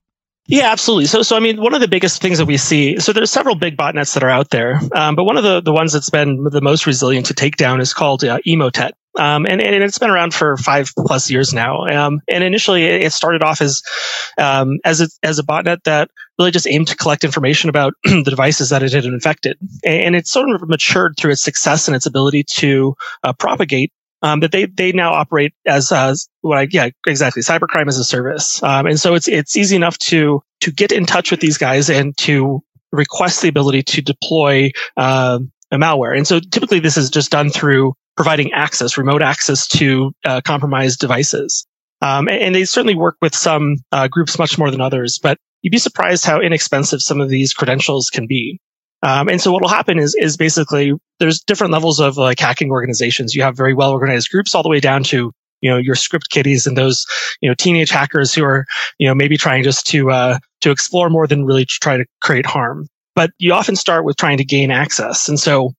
[0.46, 1.06] Yeah, absolutely.
[1.06, 3.54] So, so I mean, one of the biggest things that we see, so there's several
[3.54, 6.42] big botnets that are out there, um, but one of the, the ones that's been
[6.44, 8.92] the most resilient to take down is called uh, Emotet.
[9.18, 11.86] Um, and, and it's been around for five plus years now.
[11.86, 13.82] Um, and initially it started off as,
[14.38, 18.22] um, as a, as a botnet that really just aimed to collect information about the
[18.22, 19.58] devices that it had infected.
[19.84, 24.40] And it's sort of matured through its success and its ability to uh, propagate um,
[24.40, 28.62] that they they now operate as uh, what I yeah exactly cybercrime as a service,
[28.62, 31.90] um, and so it's it's easy enough to to get in touch with these guys
[31.90, 35.40] and to request the ability to deploy uh,
[35.72, 36.16] a malware.
[36.16, 40.98] And so typically this is just done through providing access, remote access to uh, compromised
[41.00, 41.66] devices.
[42.02, 45.38] Um, and, and, they certainly work with some uh, groups much more than others, but
[45.62, 48.58] you'd be surprised how inexpensive some of these credentials can be.
[49.02, 52.70] Um, and so what will happen is, is basically there's different levels of like hacking
[52.70, 53.34] organizations.
[53.34, 56.30] You have very well organized groups all the way down to, you know, your script
[56.30, 57.06] kiddies and those,
[57.40, 58.64] you know, teenage hackers who are,
[58.98, 62.04] you know, maybe trying just to, uh, to explore more than really to try to
[62.20, 62.88] create harm.
[63.14, 65.28] But you often start with trying to gain access.
[65.28, 65.72] And so,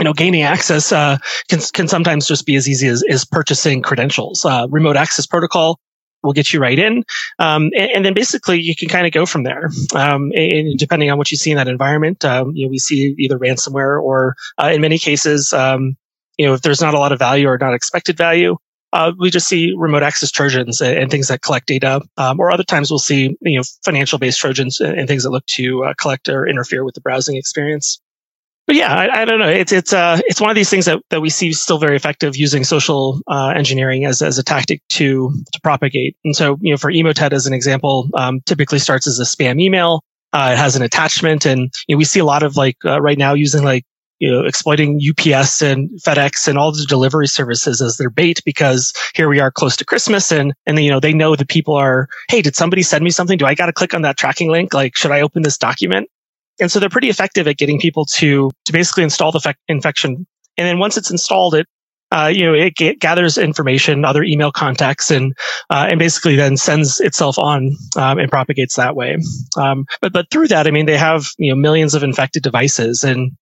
[0.00, 3.82] you know, gaining access uh, can can sometimes just be as easy as, as purchasing
[3.82, 4.44] credentials.
[4.44, 5.78] Uh, remote access protocol
[6.22, 7.04] will get you right in.
[7.38, 9.70] Um, and, and, then basically you can kind of go from there.
[9.94, 13.14] Um, and depending on what you see in that environment, um, you know, we see
[13.18, 15.96] either ransomware or uh, in many cases, um,
[16.36, 18.56] you know, if there's not a lot of value or not expected value,
[18.92, 22.02] uh, we just see remote access Trojans and, and things that collect data.
[22.18, 25.30] Um, or other times we'll see, you know, financial based Trojans and, and, things that
[25.30, 28.00] look to uh, collect or interfere with the browsing experience
[28.70, 29.48] but yeah, I, I, don't know.
[29.48, 32.36] It's it's uh it's one of these things that, that we see still very effective
[32.36, 36.16] using social uh, engineering as as a tactic to to propagate.
[36.24, 39.60] And so you know, for Emotet as an example, um, typically starts as a spam
[39.60, 40.04] email.
[40.32, 43.00] Uh, it has an attachment, and you know, we see a lot of like uh,
[43.00, 43.82] right now using like
[44.20, 48.92] you know exploiting UPS and FedEx and all the delivery services as their bait because
[49.16, 52.06] here we are close to Christmas, and and you know they know that people are
[52.28, 53.36] hey, did somebody send me something?
[53.36, 54.72] Do I got to click on that tracking link?
[54.72, 56.08] Like, should I open this document?
[56.60, 60.26] And so they're pretty effective at getting people to, to basically install the fe- infection.
[60.56, 61.66] And then once it's installed, it,
[62.12, 65.32] uh, you know, it g- gathers information, other email contacts, and
[65.70, 69.16] uh, and basically then sends itself on um, and propagates that way.
[69.56, 73.04] Um, but but through that, I mean, they have you know millions of infected devices,
[73.04, 73.32] and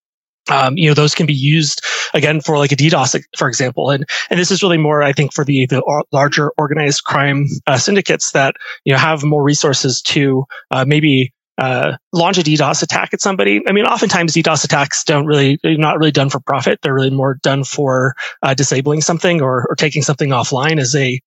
[0.51, 4.05] um, you know those can be used again for like a DDoS, for example, and
[4.31, 8.33] and this is really more, I think, for the the larger organized crime uh, syndicates
[8.33, 8.55] that
[8.85, 13.61] you know have more resources to uh, maybe uh, launch a DDoS attack at somebody.
[13.69, 16.79] I mean, oftentimes DDoS attacks don't really, they're not really done for profit.
[16.83, 21.21] They're really more done for uh, disabling something or, or taking something offline as a,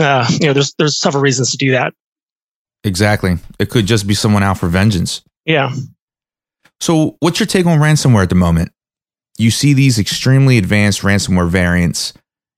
[0.00, 1.92] uh, you know, there's, there's several reasons to do that.
[2.82, 3.36] Exactly.
[3.58, 5.22] It could just be someone out for vengeance.
[5.44, 5.72] Yeah.
[6.80, 8.72] So what's your take on ransomware at the moment?
[9.38, 12.12] You see these extremely advanced ransomware variants.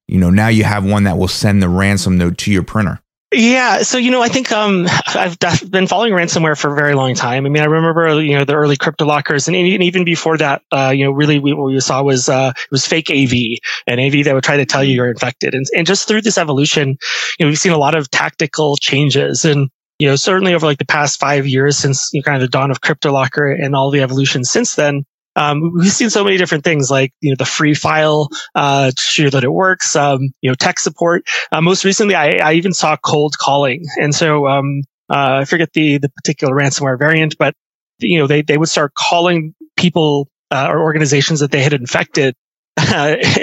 [0.09, 3.01] You know, now you have one that will send the ransom note to your printer.
[3.37, 7.15] Yeah, so you know, I think um, I've been following ransomware for a very long
[7.15, 7.47] time.
[7.47, 11.05] I mean, I remember you know the early CryptoLockers, and even before that, uh, you
[11.05, 14.35] know, really we, what we saw was uh, it was fake AV, and AV that
[14.35, 16.97] would try to tell you you're infected, and and just through this evolution,
[17.39, 19.69] you know, we've seen a lot of tactical changes, and
[19.99, 22.49] you know, certainly over like the past five years since you know, kind of the
[22.49, 25.05] dawn of CryptoLocker and all the evolution since then,
[25.37, 29.01] um, we've seen so many different things like you know the free file uh, to
[29.01, 31.25] show that it works um, you know tech support.
[31.53, 33.85] Uh, most recently I, I, even saw cold calling.
[34.01, 37.55] And so um, uh, i forget the the particular ransomware variant but
[37.99, 42.35] you know they, they would start calling people uh, or organizations that they had infected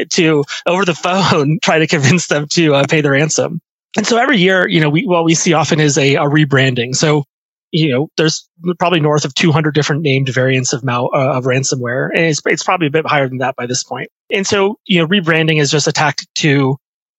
[0.09, 3.59] to over the phone try to convince them to uh, pay the ransom.
[3.97, 6.95] And so every year, you know, we, what we see often is a, a rebranding.
[6.95, 7.25] So
[7.71, 8.47] you know, there's
[8.79, 12.63] probably north of 200 different named variants of mal uh, of ransomware, and it's it's
[12.63, 14.09] probably a bit higher than that by this point.
[14.29, 16.77] And so, you know, rebranding is just a tactic to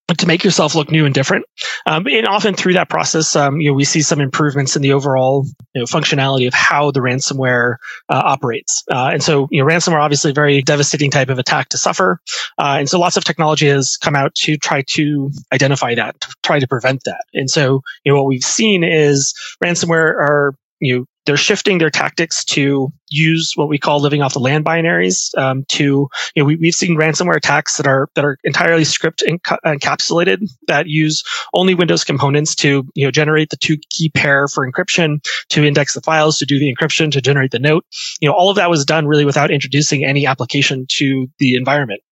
[0.09, 1.45] to make yourself look new and different.
[1.87, 4.93] Um, and often through that process, um, you know, we see some improvements in the
[4.93, 7.77] overall you know, functionality of how the ransomware
[8.09, 8.83] uh, operates.
[8.91, 12.19] Uh, and so, you know, ransomware obviously a very devastating type of attack to suffer.
[12.59, 16.35] Uh, and so lots of technology has come out to try to identify that, to
[16.43, 17.25] try to prevent that.
[17.33, 19.35] And so, you know, what we've seen is
[19.65, 24.33] ransomware are you know, they're shifting their tactics to use what we call living off
[24.33, 28.25] the land binaries um, to you know we, have seen ransomware attacks that are that
[28.25, 31.23] are entirely script enca- encapsulated that use
[31.55, 35.95] only windows components to you know generate the two key pair for encryption to index
[35.95, 37.85] the files to do the encryption to generate the note.
[38.21, 42.03] You know all of that was done really without introducing any application to the environment.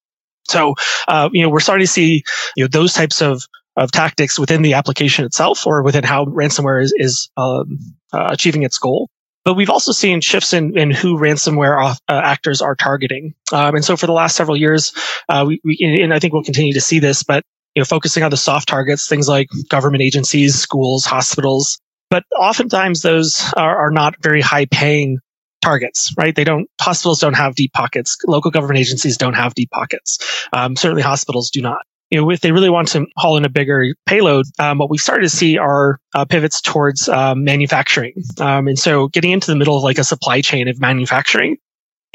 [0.49, 0.75] So,
[1.07, 2.25] uh, you know, we're starting to see,
[2.57, 6.83] you know, those types of of tactics within the application itself or within how ransomware
[6.83, 7.79] is, is um,
[8.13, 9.09] uh, achieving its goal.
[9.45, 13.35] But we've also seen shifts in, in who ransomware off, uh, actors are targeting.
[13.53, 14.93] Um, and so for the last several years,
[15.29, 17.43] uh, we, we, and I think we'll continue to see this, but
[17.75, 21.79] you know, focusing on the soft targets, things like government agencies, schools, hospitals.
[22.11, 25.19] But oftentimes those are, are not very high paying
[25.63, 26.35] targets, right?
[26.35, 28.17] They don't, hospitals don't have deep pockets.
[28.27, 30.19] Local government agencies don't have deep pockets.
[30.53, 31.81] Um, certainly hospitals do not
[32.11, 34.99] you know, if they really want to haul in a bigger payload, um, what we
[34.99, 38.15] started to see are uh, pivots towards um, manufacturing.
[38.41, 41.57] Um, and so getting into the middle of like a supply chain of manufacturing,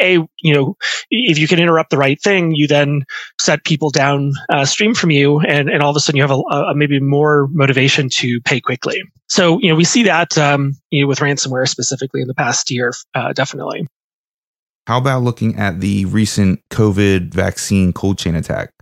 [0.02, 0.76] a, you know,
[1.10, 3.06] if you can interrupt the right thing, you then
[3.40, 6.32] set people down uh, stream from you and, and all of a sudden you have
[6.32, 9.02] a, a, maybe more motivation to pay quickly.
[9.30, 12.70] So, you know, we see that, um, you know, with ransomware specifically in the past
[12.70, 13.88] year, uh, definitely.
[14.88, 18.75] How about looking at the recent COVID vaccine cold chain attack?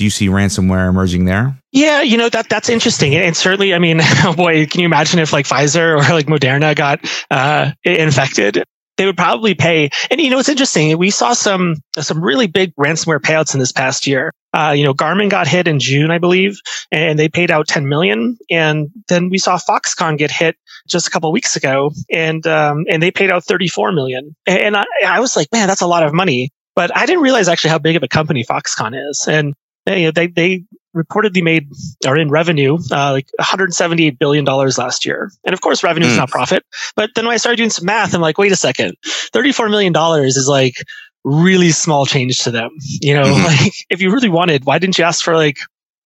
[0.00, 1.58] Do you see ransomware emerging there?
[1.72, 4.00] Yeah, you know that that's interesting, and certainly, I mean,
[4.34, 8.64] boy, can you imagine if like Pfizer or like Moderna got uh, infected?
[8.96, 9.90] They would probably pay.
[10.10, 10.96] And you know, it's interesting.
[10.96, 14.32] We saw some some really big ransomware payouts in this past year.
[14.54, 16.56] Uh, you know, Garmin got hit in June, I believe,
[16.90, 18.38] and they paid out 10 million.
[18.50, 20.56] And then we saw Foxconn get hit
[20.88, 24.34] just a couple weeks ago, and um, and they paid out 34 million.
[24.46, 26.52] And I, I was like, man, that's a lot of money.
[26.74, 29.26] But I didn't realize actually how big of a company Foxconn is.
[29.28, 29.54] And
[29.90, 30.64] they, they, they
[30.96, 31.70] reportedly made
[32.06, 35.30] or in revenue uh, like 178 billion dollars last year.
[35.44, 36.18] And of course revenue is mm.
[36.18, 36.64] not profit.
[36.96, 38.96] But then when i started doing some math i'm like wait a second.
[39.04, 40.76] 34 million dollars is like
[41.22, 42.70] really small change to them.
[43.00, 43.64] You know mm-hmm.
[43.64, 45.58] like if you really wanted why didn't you ask for like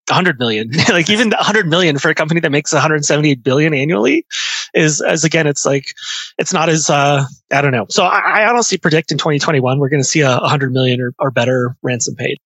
[0.08, 0.70] 100 million?
[0.90, 4.26] Like even 100 million for a company that makes 178 billion annually
[4.74, 5.94] is as again it's like
[6.36, 7.86] it's not as uh i don't know.
[7.88, 11.14] So i, I honestly predict in 2021 we're going to see a 100 million or,
[11.18, 12.38] or better ransom paid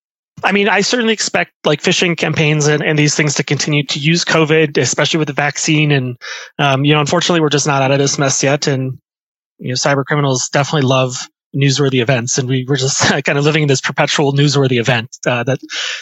[0.45, 3.99] I mean, I certainly expect like phishing campaigns and, and these things to continue to
[3.99, 5.91] use COVID, especially with the vaccine.
[5.91, 6.17] And,
[6.59, 8.67] um, you know, unfortunately, we're just not out of this mess yet.
[8.67, 8.99] And,
[9.59, 12.39] you know, cyber criminals definitely love newsworthy events.
[12.39, 15.59] And we were just kind of living in this perpetual newsworthy event uh, that,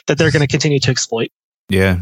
[0.07, 1.31] that they're going to continue to exploit.
[1.69, 2.01] Yeah.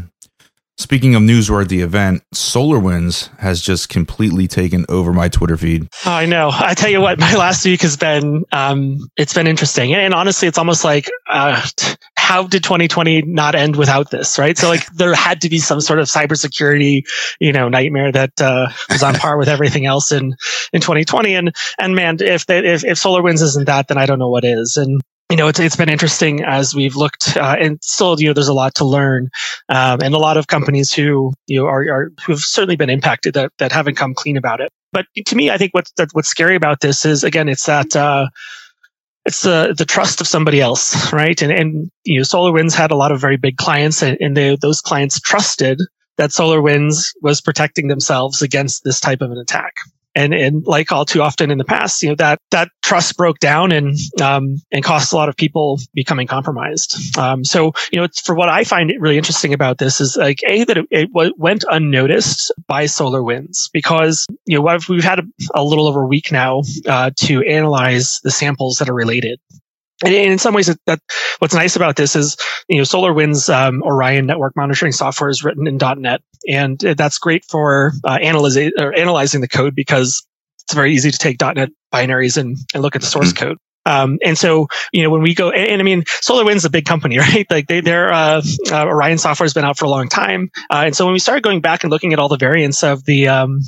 [0.77, 5.87] Speaking of newsworthy event, SolarWinds has just completely taken over my Twitter feed.
[6.05, 6.49] Oh, I know.
[6.51, 10.13] I tell you what, my last week has been um, it's been interesting, and, and
[10.13, 11.65] honestly, it's almost like uh,
[12.25, 14.57] how did 2020 not end without this, right?
[14.57, 17.03] So like there had to be some sort of cybersecurity,
[17.39, 20.35] you know, nightmare that uh, was on par with everything else in
[20.73, 24.17] in 2020, and and man, if they, if if SolarWinds isn't that, then I don't
[24.17, 27.77] know what is, and you know, it's it's been interesting as we've looked, uh, and
[27.83, 29.29] still, you know, there's a lot to learn,
[29.69, 32.89] um, and a lot of companies who you know are, are who have certainly been
[32.89, 34.69] impacted that that haven't come clean about it.
[34.91, 37.95] But to me, I think what's that, what's scary about this is again, it's that.
[37.95, 38.29] Uh,
[39.25, 41.41] it's the the trust of somebody else, right?
[41.41, 44.55] And and you know, SolarWinds had a lot of very big clients, and, and they,
[44.55, 45.79] those clients trusted
[46.17, 49.73] that SolarWinds was protecting themselves against this type of an attack
[50.15, 53.39] and and like all too often in the past, you know that that trust broke
[53.39, 57.17] down and um, and cost a lot of people becoming compromised.
[57.17, 60.63] Um, so you know, for what I find really interesting about this is like a
[60.65, 65.23] that it, it went unnoticed by SolarWinds because you know we've had a,
[65.53, 69.39] a little over a week now uh, to analyze the samples that are related
[70.03, 70.99] and in some ways, that,
[71.39, 72.35] what's nice about this is,
[72.67, 77.45] you know, SolarWinds um, Orion network monitoring software is written in .NET, and that's great
[77.45, 80.25] for uh, analyzing or analyzing the code because
[80.63, 83.49] it's very easy to take .NET binaries and, and look at the source mm-hmm.
[83.49, 83.57] code.
[83.85, 86.69] Um, and so, you know, when we go, and, and, I mean, SolarWinds is a
[86.69, 87.45] big company, right?
[87.49, 90.83] Like they, their uh, uh, Orion software has been out for a long time, uh,
[90.85, 93.27] and so when we started going back and looking at all the variants of the
[93.27, 93.61] um,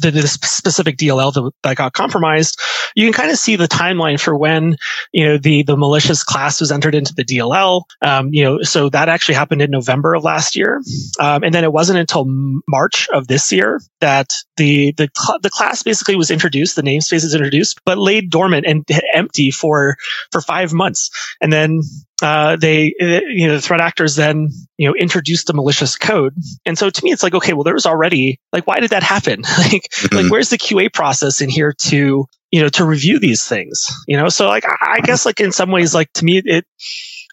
[0.00, 2.60] the, the specific DLL that, that got compromised,
[2.94, 4.76] you can kind of see the timeline for when
[5.12, 7.82] you know the the malicious class was entered into the DLL.
[8.02, 10.80] Um, you know, so that actually happened in November of last year,
[11.20, 12.24] um, and then it wasn't until
[12.68, 17.24] March of this year that the the cl- the class basically was introduced, the namespace
[17.24, 19.96] is introduced, but laid dormant and empty for
[20.32, 21.82] for five months, and then
[22.22, 24.48] uh, they, uh, you know, the threat actors then,
[24.78, 26.34] you know, introduced the malicious code.
[26.64, 29.02] And so to me, it's like, okay, well, there was already, like, why did that
[29.02, 29.42] happen?
[29.58, 30.16] like, mm-hmm.
[30.16, 33.86] like, where's the QA process in here to, you know, to review these things?
[34.06, 36.64] You know, so like, I guess like in some ways, like to me, it,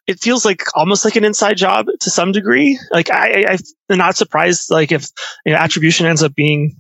[0.06, 2.78] it feels like almost like an inside job to some degree.
[2.92, 3.58] Like I, I,
[3.90, 5.08] I'm not surprised, like if
[5.46, 6.76] you know, attribution ends up being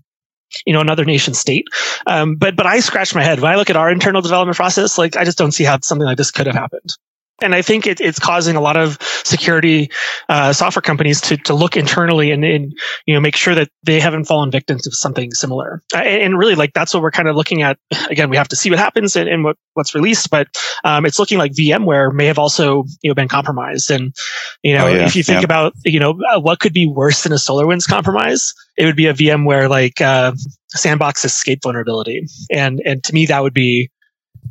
[0.65, 1.65] you know another nation state
[2.05, 4.99] um, but but i scratch my head when i look at our internal development process
[4.99, 6.93] like i just don't see how something like this could have happened
[7.41, 9.89] and I think it, it's causing a lot of security
[10.29, 12.73] uh, software companies to to look internally and, and,
[13.05, 15.81] you know make sure that they haven't fallen victim to something similar.
[15.93, 17.77] And really, like that's what we're kind of looking at.
[18.09, 20.47] Again, we have to see what happens and, and what, what's released, but
[20.83, 23.91] um, it's looking like VMware may have also you know been compromised.
[23.91, 24.15] And
[24.61, 25.05] you know, oh, yeah.
[25.05, 25.45] if you think yeah.
[25.45, 29.07] about you know uh, what could be worse than a SolarWinds compromise, it would be
[29.07, 30.33] a VMware like uh,
[30.69, 32.27] sandbox escape vulnerability.
[32.51, 33.89] And and to me, that would be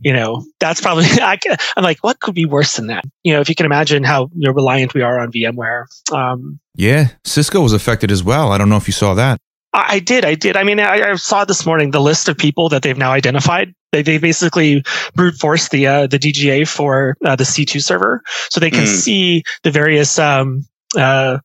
[0.02, 1.38] you know, that's probably, I,
[1.76, 3.04] am like, what could be worse than that?
[3.22, 5.84] You know, if you can imagine how you know, reliant we are on VMware.
[6.12, 8.52] Um, yeah, Cisco was affected as well.
[8.52, 9.40] I don't know if you saw that.
[9.72, 10.24] I, I did.
[10.24, 10.56] I did.
[10.56, 13.74] I mean, I, I, saw this morning the list of people that they've now identified.
[13.92, 14.82] They, they basically
[15.14, 18.88] brute force the uh, the DGA for uh, the C2 server, so they can mm.
[18.88, 20.18] see the various.
[20.18, 21.38] Um, uh,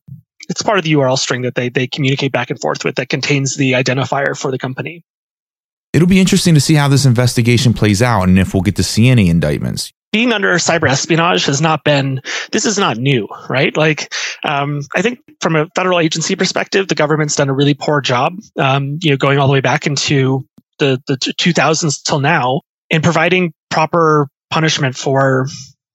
[0.48, 3.10] it's part of the URL string that they they communicate back and forth with that
[3.10, 5.04] contains the identifier for the company
[5.92, 8.82] it'll be interesting to see how this investigation plays out and if we'll get to
[8.82, 9.92] see any indictments.
[10.12, 12.22] Being under cyber espionage has not been
[12.52, 13.76] this is not new right?
[13.76, 14.12] Like
[14.44, 18.34] um, i think from a federal agency perspective the government's done a really poor job
[18.58, 20.46] um, you know going all the way back into
[20.78, 22.60] the, the 2000s till now
[22.90, 25.46] in providing proper punishment for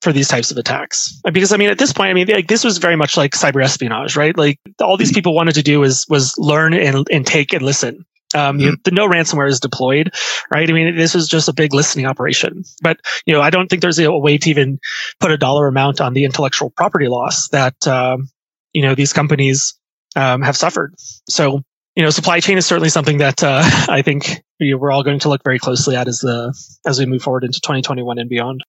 [0.01, 1.17] for these types of attacks.
[1.31, 3.63] Because i mean at this point i mean like this was very much like cyber
[3.63, 4.37] espionage right?
[4.37, 8.05] Like all these people wanted to do was was learn and, and take and listen
[8.36, 10.13] um, you know, the no ransomware is deployed,
[10.53, 10.69] right?
[10.69, 13.81] I mean, this is just a big listening operation, but you know, I don't think
[13.81, 14.79] there's a way to even
[15.19, 18.29] put a dollar amount on the intellectual property loss that um,
[18.73, 19.73] you know these companies
[20.15, 20.93] um, have suffered.
[21.27, 21.61] So,
[21.95, 25.03] you know, supply chain is certainly something that uh, I think you know, we're all
[25.03, 26.53] going to look very closely at as the
[26.86, 28.63] as we move forward into 2021 and beyond.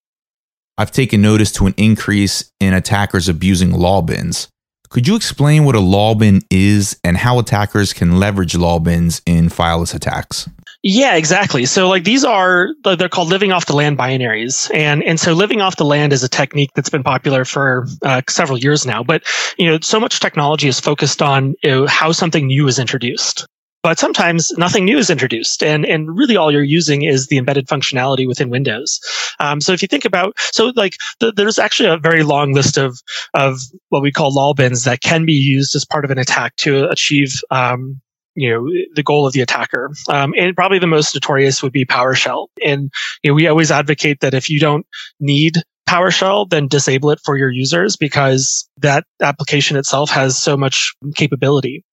[0.76, 4.48] I've taken notice to an increase in attackers abusing LOLBins.
[4.94, 9.92] Could you explain what a LOLBin is and how attackers can leverage LOLBins in fileless
[9.92, 10.48] attacks?
[10.84, 11.64] Yeah, exactly.
[11.64, 15.60] So like these are they're called living off the land binaries, and and so living
[15.60, 19.02] off the land is a technique that's been popular for uh, several years now.
[19.02, 19.24] But
[19.58, 23.48] you know, so much technology is focused on you know, how something new is introduced
[23.84, 27.68] but sometimes nothing new is introduced and, and really all you're using is the embedded
[27.68, 28.98] functionality within windows.
[29.38, 32.78] Um, so if you think about so like the, there's actually a very long list
[32.78, 32.98] of
[33.34, 33.58] of
[33.90, 37.42] what we call LOLBins that can be used as part of an attack to achieve
[37.50, 38.00] um,
[38.34, 39.92] you know the goal of the attacker.
[40.08, 42.48] Um, and probably the most notorious would be powershell.
[42.64, 42.90] And
[43.22, 44.86] you know, we always advocate that if you don't
[45.20, 45.56] need
[45.88, 51.84] PowerShell, then disable it for your users because that application itself has so much capability.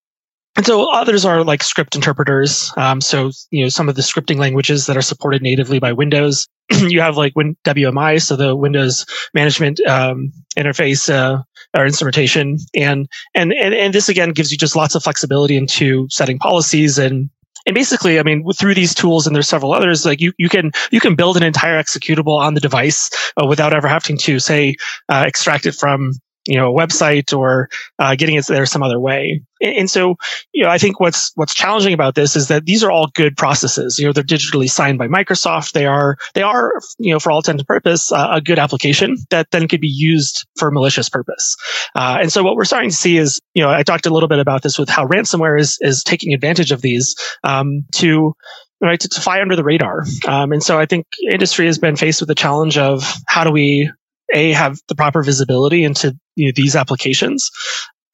[0.57, 2.73] And so others are like script interpreters.
[2.75, 6.47] Um, so, you know, some of the scripting languages that are supported natively by Windows.
[6.71, 11.41] you have like Win- WMI, so the Windows management um, interface uh,
[11.75, 12.57] or instrumentation.
[12.75, 16.97] And, and, and, and this again gives you just lots of flexibility into setting policies
[16.97, 17.29] and
[17.67, 20.71] and basically, I mean, through these tools and there's several others, like you, you can,
[20.89, 24.75] you can build an entire executable on the device uh, without ever having to say,
[25.09, 26.13] uh, extract it from
[26.45, 27.69] you know a website or
[27.99, 29.41] uh, getting it there some other way.
[29.61, 30.15] And, so
[30.53, 33.37] you know i think what's what's challenging about this is that these are all good
[33.37, 33.99] processes.
[33.99, 35.73] You know they're digitally signed by microsoft.
[35.73, 39.17] They are they are you know for all intents and purpose uh, a good application
[39.29, 41.55] that then could be used for malicious purpose.
[41.93, 44.29] Uh, and so what we're starting to see is you know i talked a little
[44.29, 48.33] bit about this with how ransomware is is taking advantage of these um, to
[48.81, 50.03] right to, to, fly under the radar.
[50.27, 53.51] Um, and so i think industry has been faced with the challenge of how do
[53.51, 53.91] we
[54.33, 57.49] a have the proper visibility into you know, these applications,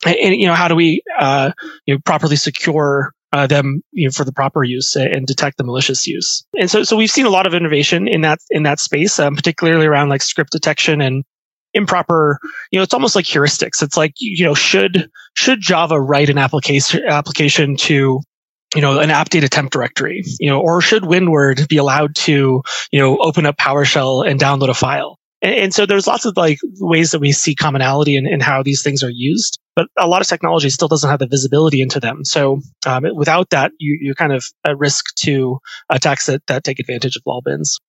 [0.05, 1.51] and, and, you know how do we uh,
[1.85, 5.63] you know properly secure uh, them you know, for the proper use and detect the
[5.63, 6.45] malicious use.
[6.57, 9.35] And so, so we've seen a lot of innovation in that in that space, um,
[9.35, 11.23] particularly around like script detection and
[11.73, 12.39] improper.
[12.71, 13.83] You know, it's almost like heuristics.
[13.83, 18.21] It's like you know, should should Java write an application application to
[18.75, 22.61] you know, an app data temp directory, you know, or should WinWord be allowed to,
[22.91, 25.17] you know, open up PowerShell and download a file?
[25.41, 28.63] And, and, so there's lots of like ways that we see commonality in, in, how
[28.63, 31.99] these things are used, but a lot of technology still doesn't have the visibility into
[31.99, 32.25] them.
[32.25, 35.59] So um, without that, you, you're kind of at risk to
[35.89, 37.79] attacks that, that take advantage of LOLBins.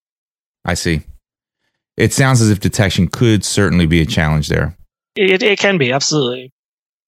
[0.65, 1.01] I see.
[1.97, 4.77] It sounds as if detection could certainly be a challenge there.
[5.17, 6.53] It, it can be, absolutely.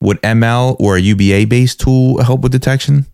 [0.00, 3.06] Would ML or a UBA based tool help with detection?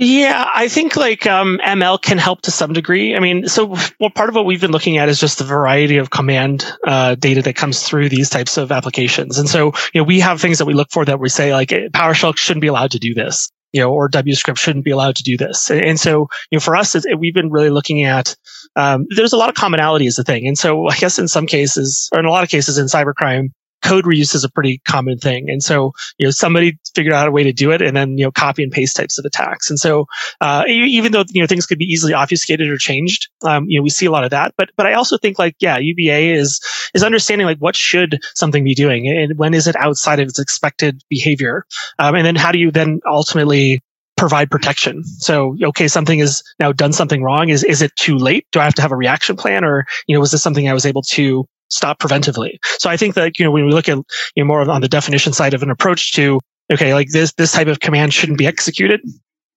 [0.00, 3.16] Yeah, I think like um, ML can help to some degree.
[3.16, 5.96] I mean, so well, part of what we've been looking at is just the variety
[5.96, 9.38] of command uh, data that comes through these types of applications.
[9.38, 11.70] And so, you know, we have things that we look for that we say like
[11.70, 15.24] PowerShell shouldn't be allowed to do this, you know, or WScript shouldn't be allowed to
[15.24, 15.68] do this.
[15.68, 18.36] And so, you know, for us, we've been really looking at
[18.76, 20.46] um, there's a lot of commonality is the thing.
[20.46, 23.48] And so I guess in some cases, or in a lot of cases in cybercrime,
[23.82, 25.48] code reuse is a pretty common thing.
[25.48, 28.24] And so, you know, somebody figured out a way to do it and then, you
[28.24, 29.70] know, copy and paste types of attacks.
[29.70, 30.06] And so,
[30.40, 33.82] uh, even though, you know, things could be easily obfuscated or changed, um, you know,
[33.82, 34.54] we see a lot of that.
[34.56, 36.60] But, but I also think like, yeah, UBA is,
[36.94, 40.38] is understanding like what should something be doing and when is it outside of its
[40.38, 41.64] expected behavior?
[41.98, 43.80] Um, and then how do you then ultimately
[44.18, 45.04] provide protection.
[45.04, 47.48] So, okay, something is now done something wrong.
[47.48, 48.46] Is, is it too late?
[48.50, 50.74] Do I have to have a reaction plan or, you know, was this something I
[50.74, 52.58] was able to stop preventively.
[52.78, 53.98] So I think that, you know, when we look at,
[54.34, 56.40] you know, more on the definition side of an approach to,
[56.72, 59.00] okay, like this, this type of command shouldn't be executed.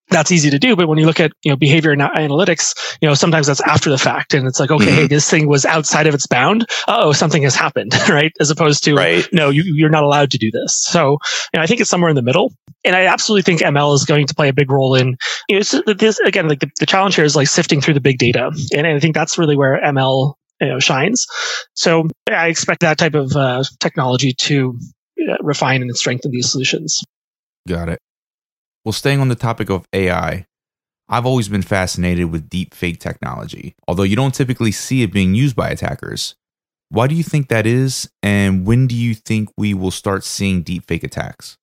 [0.09, 0.75] That's easy to do.
[0.75, 3.97] But when you look at, you know, behavior analytics, you know, sometimes that's after the
[3.97, 4.33] fact.
[4.33, 4.95] And it's like, okay, mm-hmm.
[4.95, 6.67] hey, this thing was outside of its bound.
[6.89, 8.33] Oh, something has happened, right?
[8.41, 9.25] As opposed to, right.
[9.31, 10.77] no, you, you're not allowed to do this.
[10.83, 11.11] So,
[11.53, 12.53] you know, I think it's somewhere in the middle.
[12.83, 15.15] And I absolutely think ML is going to play a big role in,
[15.47, 18.17] you know, this, again, like the, the challenge here is like sifting through the big
[18.17, 18.51] data.
[18.75, 21.25] And I think that's really where ML you know, shines.
[21.73, 24.77] So I expect that type of uh, technology to
[25.29, 27.03] uh, refine and strengthen these solutions.
[27.67, 27.99] Got it.
[28.85, 30.45] Well, staying on the topic of AI,
[31.09, 35.35] I've always been fascinated with deep fake technology, although you don't typically see it being
[35.35, 36.35] used by attackers.
[36.89, 38.09] Why do you think that is?
[38.23, 41.57] And when do you think we will start seeing deep fake attacks?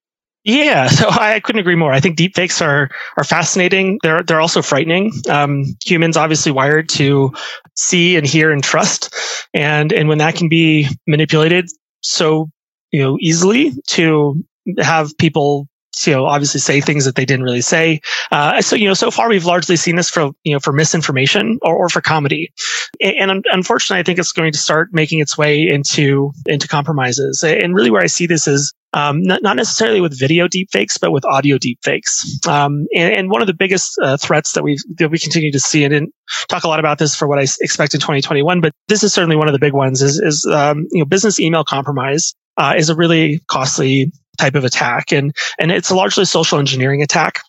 [0.49, 1.93] Yeah, so I couldn't agree more.
[1.93, 4.01] I think deepfakes are are fascinating.
[4.03, 5.13] They're they're also frightening.
[5.29, 7.33] Um, humans obviously wired to
[7.77, 9.15] see and hear and trust,
[9.55, 11.69] and and when that can be manipulated
[12.03, 12.49] so
[12.93, 14.43] you know easily to
[14.79, 15.68] have people
[16.07, 19.11] you know obviously say things that they didn't really say uh, so you know so
[19.11, 22.53] far we've largely seen this for you know for misinformation or, or for comedy
[23.01, 27.43] and, and unfortunately i think it's going to start making its way into into compromises
[27.43, 31.13] and really where i see this is um, not, not, necessarily with video deepfakes, but
[31.13, 32.47] with audio deepfakes.
[32.49, 35.61] Um, and, and, one of the biggest uh, threats that we that we continue to
[35.61, 36.15] see, and didn't
[36.49, 39.37] talk a lot about this for what I expect in 2021, but this is certainly
[39.37, 40.01] one of the big ones.
[40.01, 44.65] Is is um, you know business email compromise uh, is a really costly type of
[44.65, 47.41] attack, and and it's a largely social engineering attack.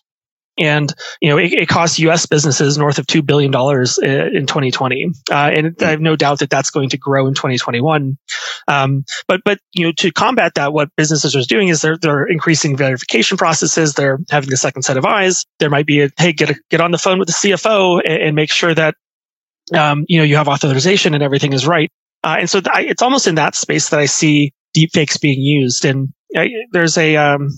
[0.58, 2.26] And you know, it, it costs U.S.
[2.26, 6.50] businesses north of two billion dollars in 2020, uh, and I have no doubt that
[6.50, 8.18] that's going to grow in 2021.
[8.68, 12.26] Um, but but you know, to combat that, what businesses are doing is they're they're
[12.26, 13.94] increasing verification processes.
[13.94, 15.46] They're having a second set of eyes.
[15.60, 18.22] There might be a hey, get a, get on the phone with the CFO and,
[18.22, 18.96] and make sure that
[19.74, 21.90] um, you know you have authorization and everything is right.
[22.22, 25.40] Uh, and so th- I, it's almost in that space that I see deepfakes being
[25.40, 25.84] used.
[25.84, 27.50] And uh, there's a um,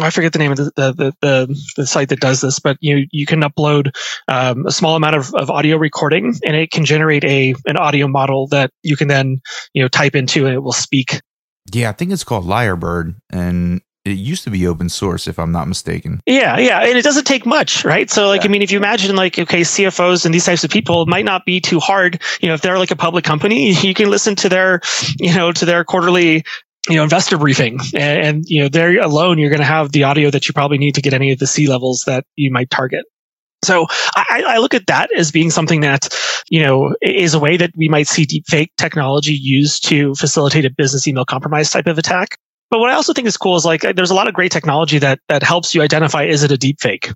[0.00, 3.06] I forget the name of the, the, the, the, site that does this, but you,
[3.10, 3.94] you can upload
[4.28, 8.06] um, a small amount of, of audio recording and it can generate a, an audio
[8.06, 9.40] model that you can then,
[9.72, 11.20] you know, type into and it will speak.
[11.72, 15.52] Yeah, I think it's called Lyrebird and it used to be open source if I'm
[15.52, 16.20] not mistaken.
[16.24, 16.80] Yeah, yeah.
[16.80, 18.08] And it doesn't take much, right?
[18.08, 18.48] So like, yeah.
[18.48, 21.44] I mean, if you imagine like, okay, CFOs and these types of people, might not
[21.44, 22.22] be too hard.
[22.40, 24.80] You know, if they're like a public company, you can listen to their,
[25.18, 26.44] you know, to their quarterly
[26.88, 27.80] you know, investor briefing.
[27.94, 30.78] And, and you know, there alone, you're going to have the audio that you probably
[30.78, 33.04] need to get any of the C levels that you might target.
[33.64, 36.08] So I, I, look at that as being something that,
[36.48, 40.70] you know, is a way that we might see deepfake technology used to facilitate a
[40.70, 42.36] business email compromise type of attack.
[42.70, 44.52] But what I also think is cool is like uh, there's a lot of great
[44.52, 47.12] technology that that helps you identify is it a deepfake.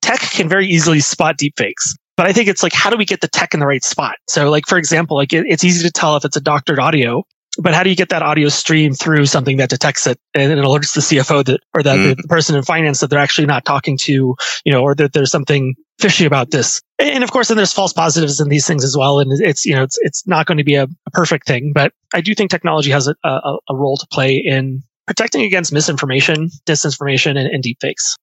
[0.00, 1.94] Tech can very easily spot deepfakes.
[2.16, 4.16] But I think it's like, how do we get the tech in the right spot?
[4.28, 7.24] So, like, for example, like it, it's easy to tell if it's a doctored audio
[7.58, 10.58] but how do you get that audio stream through something that detects it and it
[10.58, 12.16] alerts the CFO that, or that mm.
[12.16, 14.34] the person in finance that they're actually not talking to,
[14.64, 16.80] you know, or that there's something fishy about this.
[16.98, 19.20] And of course, then there's false positives in these things as well.
[19.20, 21.92] And it's, you know, it's, it's not going to be a, a perfect thing, but
[22.12, 26.50] I do think technology has a, a, a, role to play in protecting against misinformation,
[26.66, 28.16] disinformation, and, and deepfakes.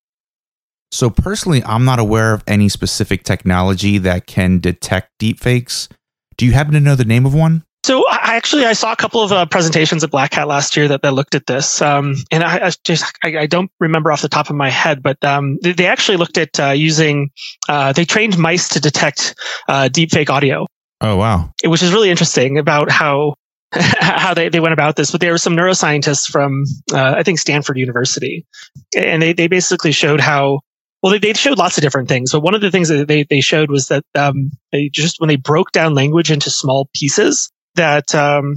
[0.91, 5.87] So personally, I'm not aware of any specific technology that can detect deepfakes.
[6.35, 7.63] Do you happen to know the name of one?
[7.83, 10.87] So I actually I saw a couple of uh, presentations at Black Hat last year
[10.87, 14.21] that, that looked at this, um, and I, I just I, I, don't remember off
[14.21, 17.31] the top of my head, but um, they, they, actually looked at uh, using
[17.69, 19.33] uh, they trained mice to detect
[19.67, 20.67] uh, deepfake audio.
[21.01, 21.51] Oh wow!
[21.65, 23.33] Which is really interesting about how
[23.73, 25.09] how they, they went about this.
[25.09, 26.63] But there were some neuroscientists from
[26.93, 28.45] uh, I think Stanford University,
[28.95, 30.59] and they they basically showed how
[31.01, 33.23] well, they, they showed lots of different things, but one of the things that they,
[33.23, 37.51] they showed was that um, they just when they broke down language into small pieces,
[37.75, 38.55] that um,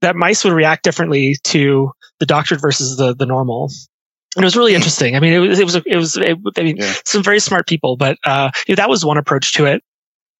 [0.00, 3.70] that mice would react differently to the doctored versus the the normal.
[4.34, 5.14] And it was really interesting.
[5.14, 6.94] I mean, it was, it was, it was, it, I mean, yeah.
[7.04, 9.82] some very smart people, but, uh, that was one approach to it.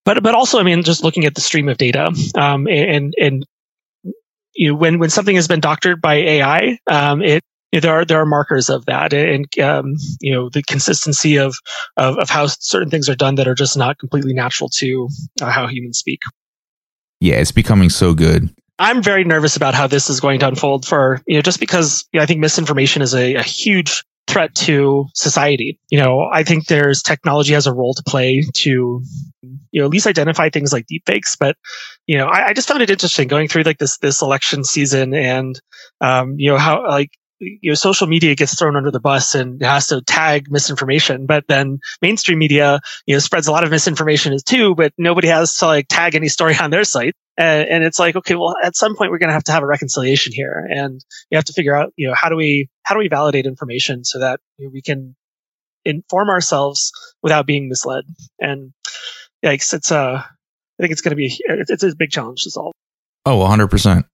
[0.07, 3.45] But, but also, I mean, just looking at the stream of data, um, and, and,
[4.55, 7.93] you know, when, when something has been doctored by AI, um, it, you know, there
[7.93, 11.55] are, there are markers of that and, um, you know, the consistency of,
[11.99, 15.11] of, of how certain things are done that are just not completely natural to
[15.43, 16.21] uh, how humans speak.
[17.23, 18.51] Yeah, it's becoming so good.
[18.81, 22.05] I'm very nervous about how this is going to unfold for, you know, just because
[22.13, 25.79] you know, I think misinformation is a, a huge threat to society.
[25.89, 29.05] You know, I think there's technology has a role to play to,
[29.71, 31.37] you know, at least identify things like deepfakes.
[31.39, 31.57] But,
[32.09, 35.15] you know, I, I just found it interesting going through like this, this election season
[35.15, 35.61] and,
[36.01, 37.13] um, you know, how like,
[37.43, 41.45] you know, social media gets thrown under the bus and has to tag misinformation, but
[41.49, 45.67] then mainstream media, you know, spreads a lot of misinformation too, but nobody has to
[45.67, 47.15] like tag any story on their site.
[47.37, 49.63] And, and it's like, okay, well, at some point we're going to have to have
[49.63, 52.95] a reconciliation here and you have to figure out, you know, how do we, how
[52.95, 55.17] do we validate information so that you know, we can
[55.85, 58.05] inform ourselves without being misled?
[58.39, 58.73] And
[59.45, 62.51] yikes, it's, uh, I think it's going to be, it's, it's a big challenge to
[62.51, 62.73] solve.
[63.27, 64.05] Oh, 100%.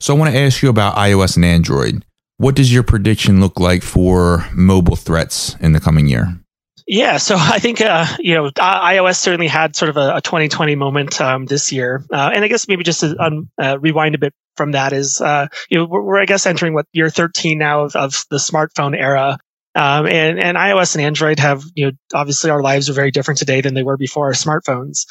[0.00, 2.04] So I want to ask you about iOS and Android.
[2.40, 6.40] What does your prediction look like for mobile threats in the coming year?
[6.86, 10.74] Yeah, so I think uh, you know iOS certainly had sort of a, a 2020
[10.74, 14.18] moment um, this year, uh, and I guess maybe just to um, uh, rewind a
[14.18, 17.58] bit from that is uh, you know we're, we're, I guess entering what year 13
[17.58, 19.38] now of, of the smartphone era,
[19.74, 23.38] um, and, and iOS and Android have, you know, obviously our lives are very different
[23.38, 25.06] today than they were before our smartphones.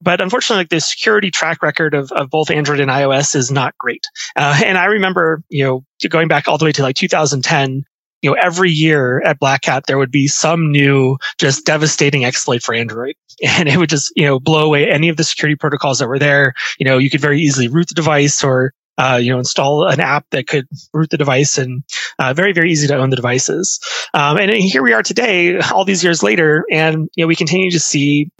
[0.00, 3.76] But unfortunately, like the security track record of, of both Android and iOS is not
[3.78, 4.06] great.
[4.36, 7.82] Uh, and I remember, you know, going back all the way to like 2010,
[8.22, 12.62] you know, every year at Black Hat, there would be some new, just devastating exploit
[12.62, 13.14] for Android.
[13.42, 16.20] And it would just, you know, blow away any of the security protocols that were
[16.20, 16.54] there.
[16.78, 20.00] You know, you could very easily root the device or, uh, you know, install an
[20.00, 21.82] app that could root the device and
[22.18, 23.80] uh, very, very easy to own the devices.
[24.12, 27.70] Um, and here we are today, all these years later, and you know, we continue
[27.70, 28.30] to see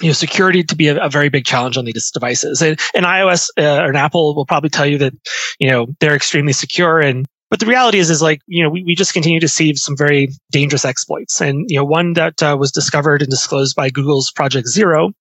[0.00, 2.62] you know, security to be a, a, very big challenge on these devices.
[2.62, 5.12] And, and iOS uh, or an Apple will probably tell you that,
[5.58, 7.00] you know, they're extremely secure.
[7.00, 9.74] And, but the reality is, is like, you know, we, we just continue to see
[9.74, 11.40] some very dangerous exploits.
[11.40, 15.12] And, you know, one that uh, was discovered and disclosed by Google's Project Zero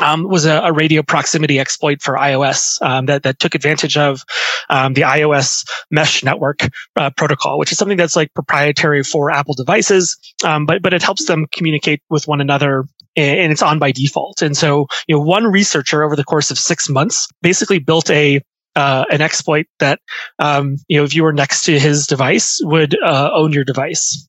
[0.00, 4.24] um, was a, a, radio proximity exploit for iOS um, that that took advantage of
[4.68, 6.60] um, the iOS mesh network
[6.96, 11.02] uh, protocol, which is something that's like proprietary for Apple devices, um, but but it
[11.02, 12.84] helps them communicate with one another
[13.16, 14.40] and it's on by default.
[14.40, 18.40] And so, you know, one researcher over the course of six months basically built a
[18.80, 20.00] uh, an exploit that
[20.38, 24.26] um, you know if you were next to his device would uh, own your device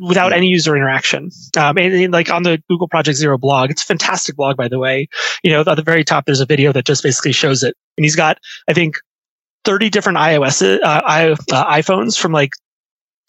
[0.00, 1.30] without any user interaction.
[1.56, 4.66] Um, and, and, like on the Google Project Zero blog, it's a fantastic blog by
[4.66, 5.08] the way.
[5.44, 8.04] You know at the very top there's a video that just basically shows it, and
[8.04, 8.96] he's got I think
[9.64, 11.36] 30 different iOS uh, I, uh,
[11.70, 12.54] iPhones from like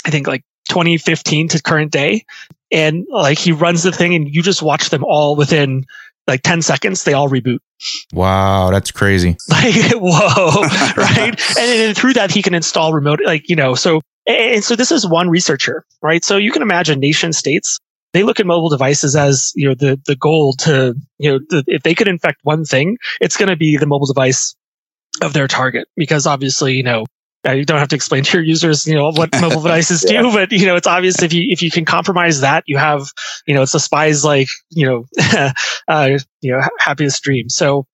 [0.07, 2.25] I think like 2015 to current day,
[2.71, 5.85] and like he runs the thing, and you just watch them all within
[6.27, 7.59] like 10 seconds, they all reboot.
[8.13, 9.35] Wow, that's crazy.
[9.49, 10.61] Like, whoa,
[10.97, 11.57] right?
[11.59, 14.91] and, and through that, he can install remote, like, you know, so, and so this
[14.91, 16.23] is one researcher, right?
[16.23, 17.79] So you can imagine nation states,
[18.13, 21.63] they look at mobile devices as, you know, the, the goal to, you know, the,
[21.67, 24.55] if they could infect one thing, it's going to be the mobile device
[25.21, 27.05] of their target because obviously, you know,
[27.51, 30.21] you don't have to explain to your users, you know, what mobile devices yeah.
[30.21, 33.07] do, but you know, it's obvious if you if you can compromise that, you have,
[33.45, 35.05] you know, it's a spy's like, you know,
[35.87, 37.49] uh, you know, happiest dream.
[37.49, 37.85] So,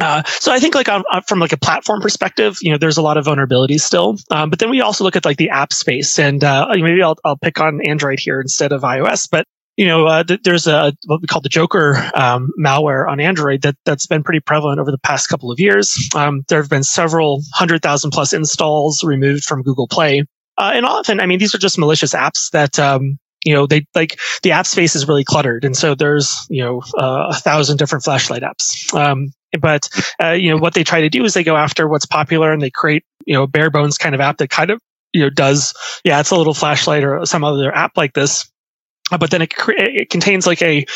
[0.00, 3.02] uh, so I think like on, from like a platform perspective, you know, there's a
[3.02, 4.16] lot of vulnerabilities still.
[4.30, 7.16] Um, but then we also look at like the app space, and uh, maybe I'll
[7.24, 9.46] I'll pick on Android here instead of iOS, but
[9.78, 13.62] you know, uh, th- there's a what we call the Joker um, malware on Android
[13.62, 15.96] that that's been pretty prevalent over the past couple of years.
[16.16, 20.24] Um, there have been several hundred thousand plus installs removed from Google Play,
[20.58, 23.86] uh, and often, I mean, these are just malicious apps that um, you know they
[23.94, 27.76] like the app space is really cluttered, and so there's you know uh, a thousand
[27.76, 28.92] different flashlight apps.
[28.92, 29.28] Um,
[29.60, 29.88] but
[30.20, 32.60] uh, you know what they try to do is they go after what's popular and
[32.60, 34.80] they create you know bare bones kind of app that kind of
[35.12, 35.72] you know does
[36.04, 38.50] yeah it's a little flashlight or some other app like this
[39.10, 40.86] but then it, it contains like a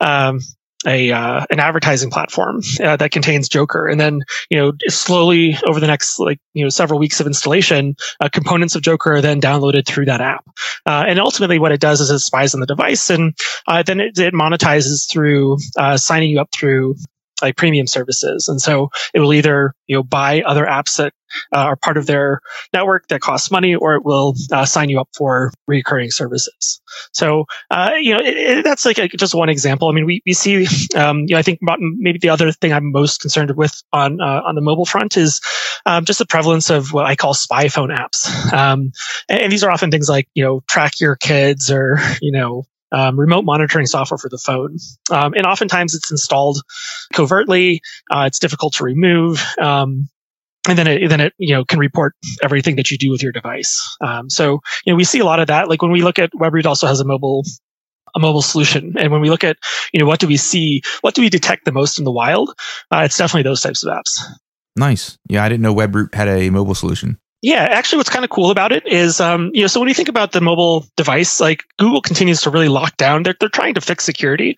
[0.00, 0.40] um,
[0.86, 5.80] a uh, an advertising platform uh, that contains Joker, and then you know slowly over
[5.80, 9.40] the next like you know several weeks of installation, uh, components of Joker are then
[9.40, 10.44] downloaded through that app,
[10.86, 13.34] uh, and ultimately what it does is it spies on the device, and
[13.66, 16.96] uh, then it, it, monetizes through uh, signing you up through
[17.42, 18.48] like premium services.
[18.48, 21.12] And so it will either, you know, buy other apps that
[21.54, 22.40] uh, are part of their
[22.72, 26.80] network that costs money, or it will uh, sign you up for recurring services.
[27.12, 29.88] So, uh, you know, it, it, that's like a, just one example.
[29.88, 30.66] I mean, we, we see,
[30.96, 34.42] um, you know, I think maybe the other thing I'm most concerned with on, uh,
[34.44, 35.40] on the mobile front is,
[35.86, 38.52] um, just the prevalence of what I call spy phone apps.
[38.52, 38.92] Um,
[39.28, 42.64] and, and, these are often things like, you know, track your kids or, you know,
[42.92, 44.76] um, remote monitoring software for the phone.
[45.10, 46.62] Um, and oftentimes it's installed
[47.12, 47.80] covertly.
[48.10, 49.44] Uh, it's difficult to remove.
[49.60, 50.08] Um,
[50.68, 53.32] and then it then it you know can report everything that you do with your
[53.32, 53.96] device.
[54.00, 55.68] Um, so you know we see a lot of that.
[55.68, 57.44] Like when we look at Webroot, also has a mobile
[58.14, 59.56] a mobile solution, and when we look at
[59.92, 62.50] you know what do we see, what do we detect the most in the wild?
[62.90, 64.20] Uh, it's definitely those types of apps.
[64.76, 65.18] Nice.
[65.28, 67.18] Yeah, I didn't know Webroot had a mobile solution.
[67.44, 69.94] Yeah, actually, what's kind of cool about it is, um, you know, so when you
[69.94, 73.22] think about the mobile device, like Google continues to really lock down.
[73.22, 74.56] They're they're trying to fix security,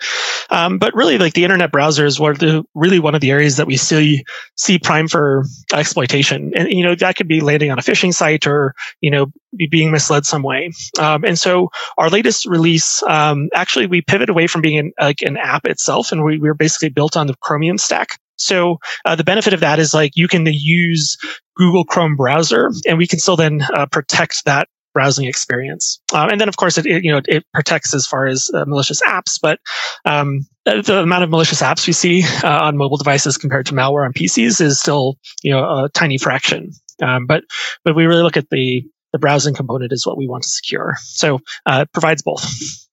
[0.50, 3.56] um, but really, like the internet browser is what the really one of the areas
[3.56, 4.24] that we see
[4.54, 8.46] see prime for exploitation, and you know that could be landing on a phishing site
[8.46, 10.70] or you know be being misled some way.
[11.00, 15.22] Um, and so our latest release, um, actually, we pivot away from being an, like
[15.22, 18.20] an app itself, and we we're basically built on the Chromium stack.
[18.36, 21.16] So uh, the benefit of that is like you can use
[21.56, 26.00] Google Chrome browser, and we can still then uh, protect that browsing experience.
[26.14, 28.64] Um, and then, of course, it, it, you know it protects as far as uh,
[28.66, 29.38] malicious apps.
[29.40, 29.60] But
[30.06, 34.06] um, the amount of malicious apps we see uh, on mobile devices compared to malware
[34.06, 36.72] on PCs is still you know a tiny fraction.
[37.02, 37.44] Um, but
[37.84, 38.82] but we really look at the
[39.12, 40.96] the browsing component is what we want to secure.
[41.02, 42.46] So uh, it provides both.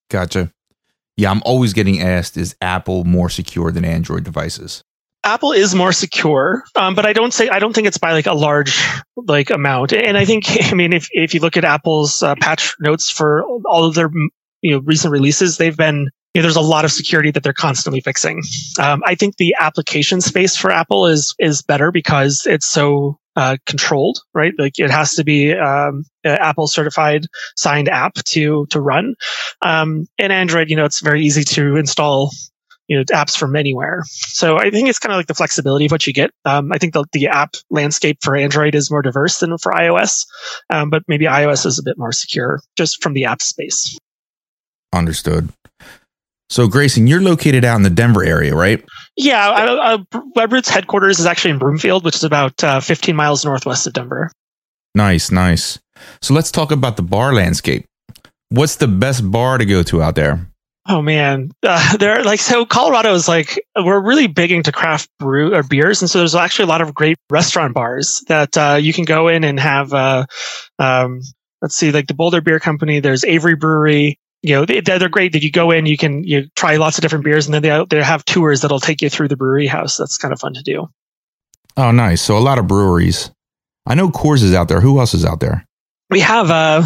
[0.10, 0.52] Gotcha.
[1.16, 4.84] Yeah, I'm always getting asked: Is Apple more secure than Android devices?
[5.24, 8.26] Apple is more secure, um, but I don't say I don't think it's by like
[8.26, 8.78] a large
[9.16, 9.94] like amount.
[9.94, 13.44] And I think I mean if if you look at Apple's uh, patch notes for
[13.66, 14.12] all of their
[14.62, 17.54] you know recent releases, they've been you know, there's a lot of security that they're
[17.54, 18.42] constantly fixing.
[18.80, 23.58] Um, I think the application space for Apple is is better because it's so uh,
[23.66, 24.54] controlled, right?
[24.58, 29.16] Like it has to be um, Apple certified signed app to to run.
[29.62, 32.32] Um, and Android, you know, it's very easy to install
[32.94, 34.04] you know apps from anywhere.
[34.08, 36.30] So I think it's kind of like the flexibility of what you get.
[36.46, 40.28] Um, I think the, the app landscape for Android is more diverse than for iOS,
[40.70, 43.98] um, but maybe iOS is a bit more secure just from the app space.
[44.94, 45.50] Understood.
[46.52, 48.86] So Grayson, you're located out in the Denver area, right?
[49.18, 49.98] Yeah, I, I,
[50.38, 54.32] Webroot's headquarters is actually in Broomfield, which is about uh, 15 miles northwest of Denver.
[54.94, 55.80] Nice, nice.
[56.22, 57.86] So let's talk about the bar landscape.
[58.50, 60.48] What's the best bar to go to out there?
[60.88, 62.66] Oh man, uh, they're like so.
[62.66, 66.64] Colorado is like we're really big into craft brew or beers, and so there's actually
[66.64, 69.94] a lot of great restaurant bars that uh, you can go in and have.
[69.94, 70.26] Uh,
[70.80, 71.22] um,
[71.62, 73.00] let's see, like the Boulder Beer Company.
[73.00, 74.20] There's Avery Brewery.
[74.42, 75.32] You know, they, they're great.
[75.32, 77.86] That you go in, you can you try lots of different beers, and then they
[77.90, 79.96] they have tours that'll take you through the brewery house.
[79.96, 80.90] That's kind of fun to do.
[81.78, 82.22] Oh, nice.
[82.22, 83.32] So a lot of breweries.
[83.86, 84.82] I know Coors is out there.
[84.82, 85.66] Who else is out there?
[86.10, 86.84] We have uh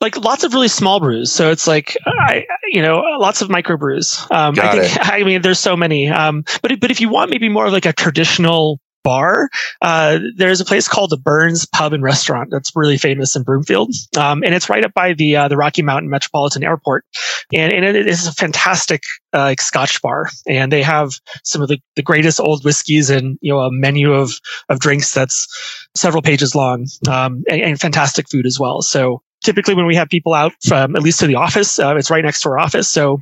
[0.00, 1.32] like lots of really small brews.
[1.32, 4.30] So it's like I, you know, lots of microbrews.
[4.30, 4.96] Um, Got I think.
[4.96, 5.12] It.
[5.12, 6.08] I mean, there's so many.
[6.08, 9.50] Um, but but if you want maybe more of like a traditional bar.
[9.80, 13.94] Uh, there's a place called the Burns Pub and Restaurant that's really famous in Broomfield,
[14.16, 17.04] um, and it's right up by the uh, the Rocky Mountain Metropolitan Airport,
[17.52, 19.02] and, and it is a fantastic
[19.32, 21.12] uh, like Scotch bar, and they have
[21.44, 24.32] some of the, the greatest old whiskeys and you know a menu of
[24.68, 25.46] of drinks that's
[25.94, 28.82] several pages long, um, and, and fantastic food as well.
[28.82, 32.10] So typically when we have people out from at least to the office, uh, it's
[32.10, 32.90] right next to our office.
[32.90, 33.18] So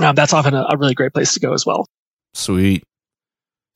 [0.00, 1.86] um, that's often a, a, really great place to go as well.
[2.34, 2.82] Sweet.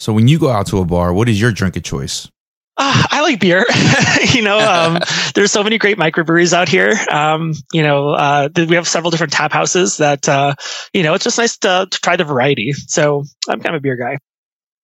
[0.00, 2.28] So when you go out to a bar, what is your drink of choice?
[2.76, 3.64] Uh, I like beer.
[4.34, 5.00] you know, um,
[5.34, 6.94] there's so many great microbreweries out here.
[7.10, 10.54] Um, you know, uh, we have several different tap houses that, uh,
[10.92, 12.72] you know, it's just nice to, to, try the variety.
[12.72, 14.18] So I'm kind of a beer guy.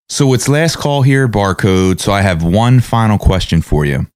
[0.09, 2.01] So it's last call here, barcode.
[2.01, 4.07] So I have one final question for you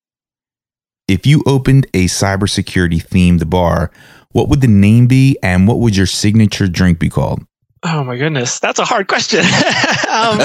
[1.09, 3.91] if you opened a cybersecurity themed bar,
[4.33, 7.43] what would the name be and what would your signature drink be called?
[7.83, 9.41] Oh my goodness, that's a hard question.
[9.45, 10.41] um,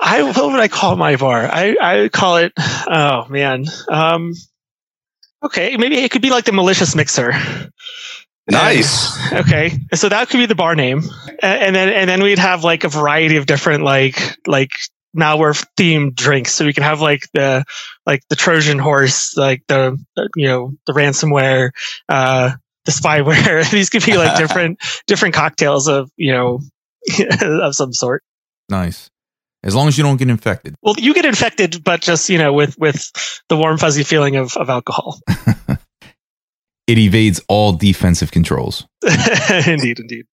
[0.00, 1.44] I what would I call my bar?
[1.44, 2.52] I I call it.
[2.58, 3.66] Oh man.
[3.88, 4.32] Um,
[5.42, 7.32] okay, maybe it could be like the malicious mixer.
[8.50, 9.16] Nice.
[9.30, 11.02] And, okay, so that could be the bar name,
[11.42, 14.70] and then and then we'd have like a variety of different like like
[15.16, 16.52] malware themed drinks.
[16.52, 17.64] So we can have like the
[18.06, 19.98] like the Trojan horse, like the
[20.36, 21.70] you know the ransomware,
[22.08, 22.52] uh,
[22.84, 23.68] the spyware.
[23.70, 26.60] These could be like different different cocktails of you know
[27.40, 28.22] of some sort.
[28.68, 29.10] Nice.
[29.62, 30.74] As long as you don't get infected.
[30.80, 33.10] Well, you get infected, but just you know with with
[33.48, 35.20] the warm fuzzy feeling of of alcohol.
[36.86, 38.86] it evades all defensive controls.
[39.66, 40.26] indeed, indeed.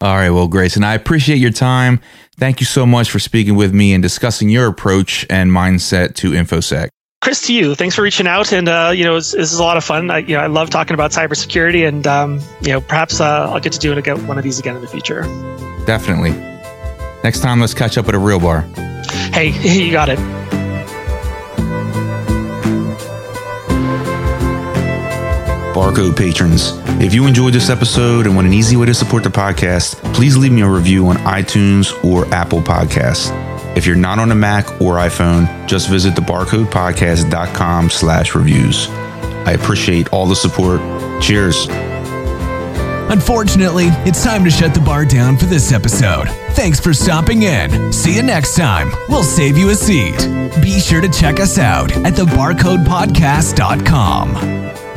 [0.00, 2.00] All right, well, Grayson, I appreciate your time.
[2.36, 6.30] Thank you so much for speaking with me and discussing your approach and mindset to
[6.30, 6.88] InfoSec.
[7.20, 9.76] Chris, to you, thanks for reaching out, and uh, you know this is a lot
[9.76, 10.08] of fun.
[10.08, 13.58] I, you know, I love talking about cybersecurity, and um, you know, perhaps uh, I'll
[13.58, 15.22] get to do it again, one of these again in the future.
[15.84, 16.30] Definitely.
[17.24, 18.60] Next time, let's catch up at a real bar.
[19.32, 19.48] Hey,
[19.84, 20.57] you got it.
[25.78, 26.72] Barcode patrons.
[27.00, 30.36] If you enjoyed this episode and want an easy way to support the podcast, please
[30.36, 33.30] leave me a review on iTunes or Apple Podcasts.
[33.76, 38.88] If you're not on a Mac or iPhone, just visit thebarcodepodcast.com slash reviews.
[38.88, 40.80] I appreciate all the support.
[41.22, 41.68] Cheers.
[43.10, 46.28] Unfortunately, it's time to shut the bar down for this episode.
[46.54, 47.92] Thanks for stopping in.
[47.92, 48.90] See you next time.
[49.08, 50.18] We'll save you a seat.
[50.60, 54.87] Be sure to check us out at thebarcodepodcast.com.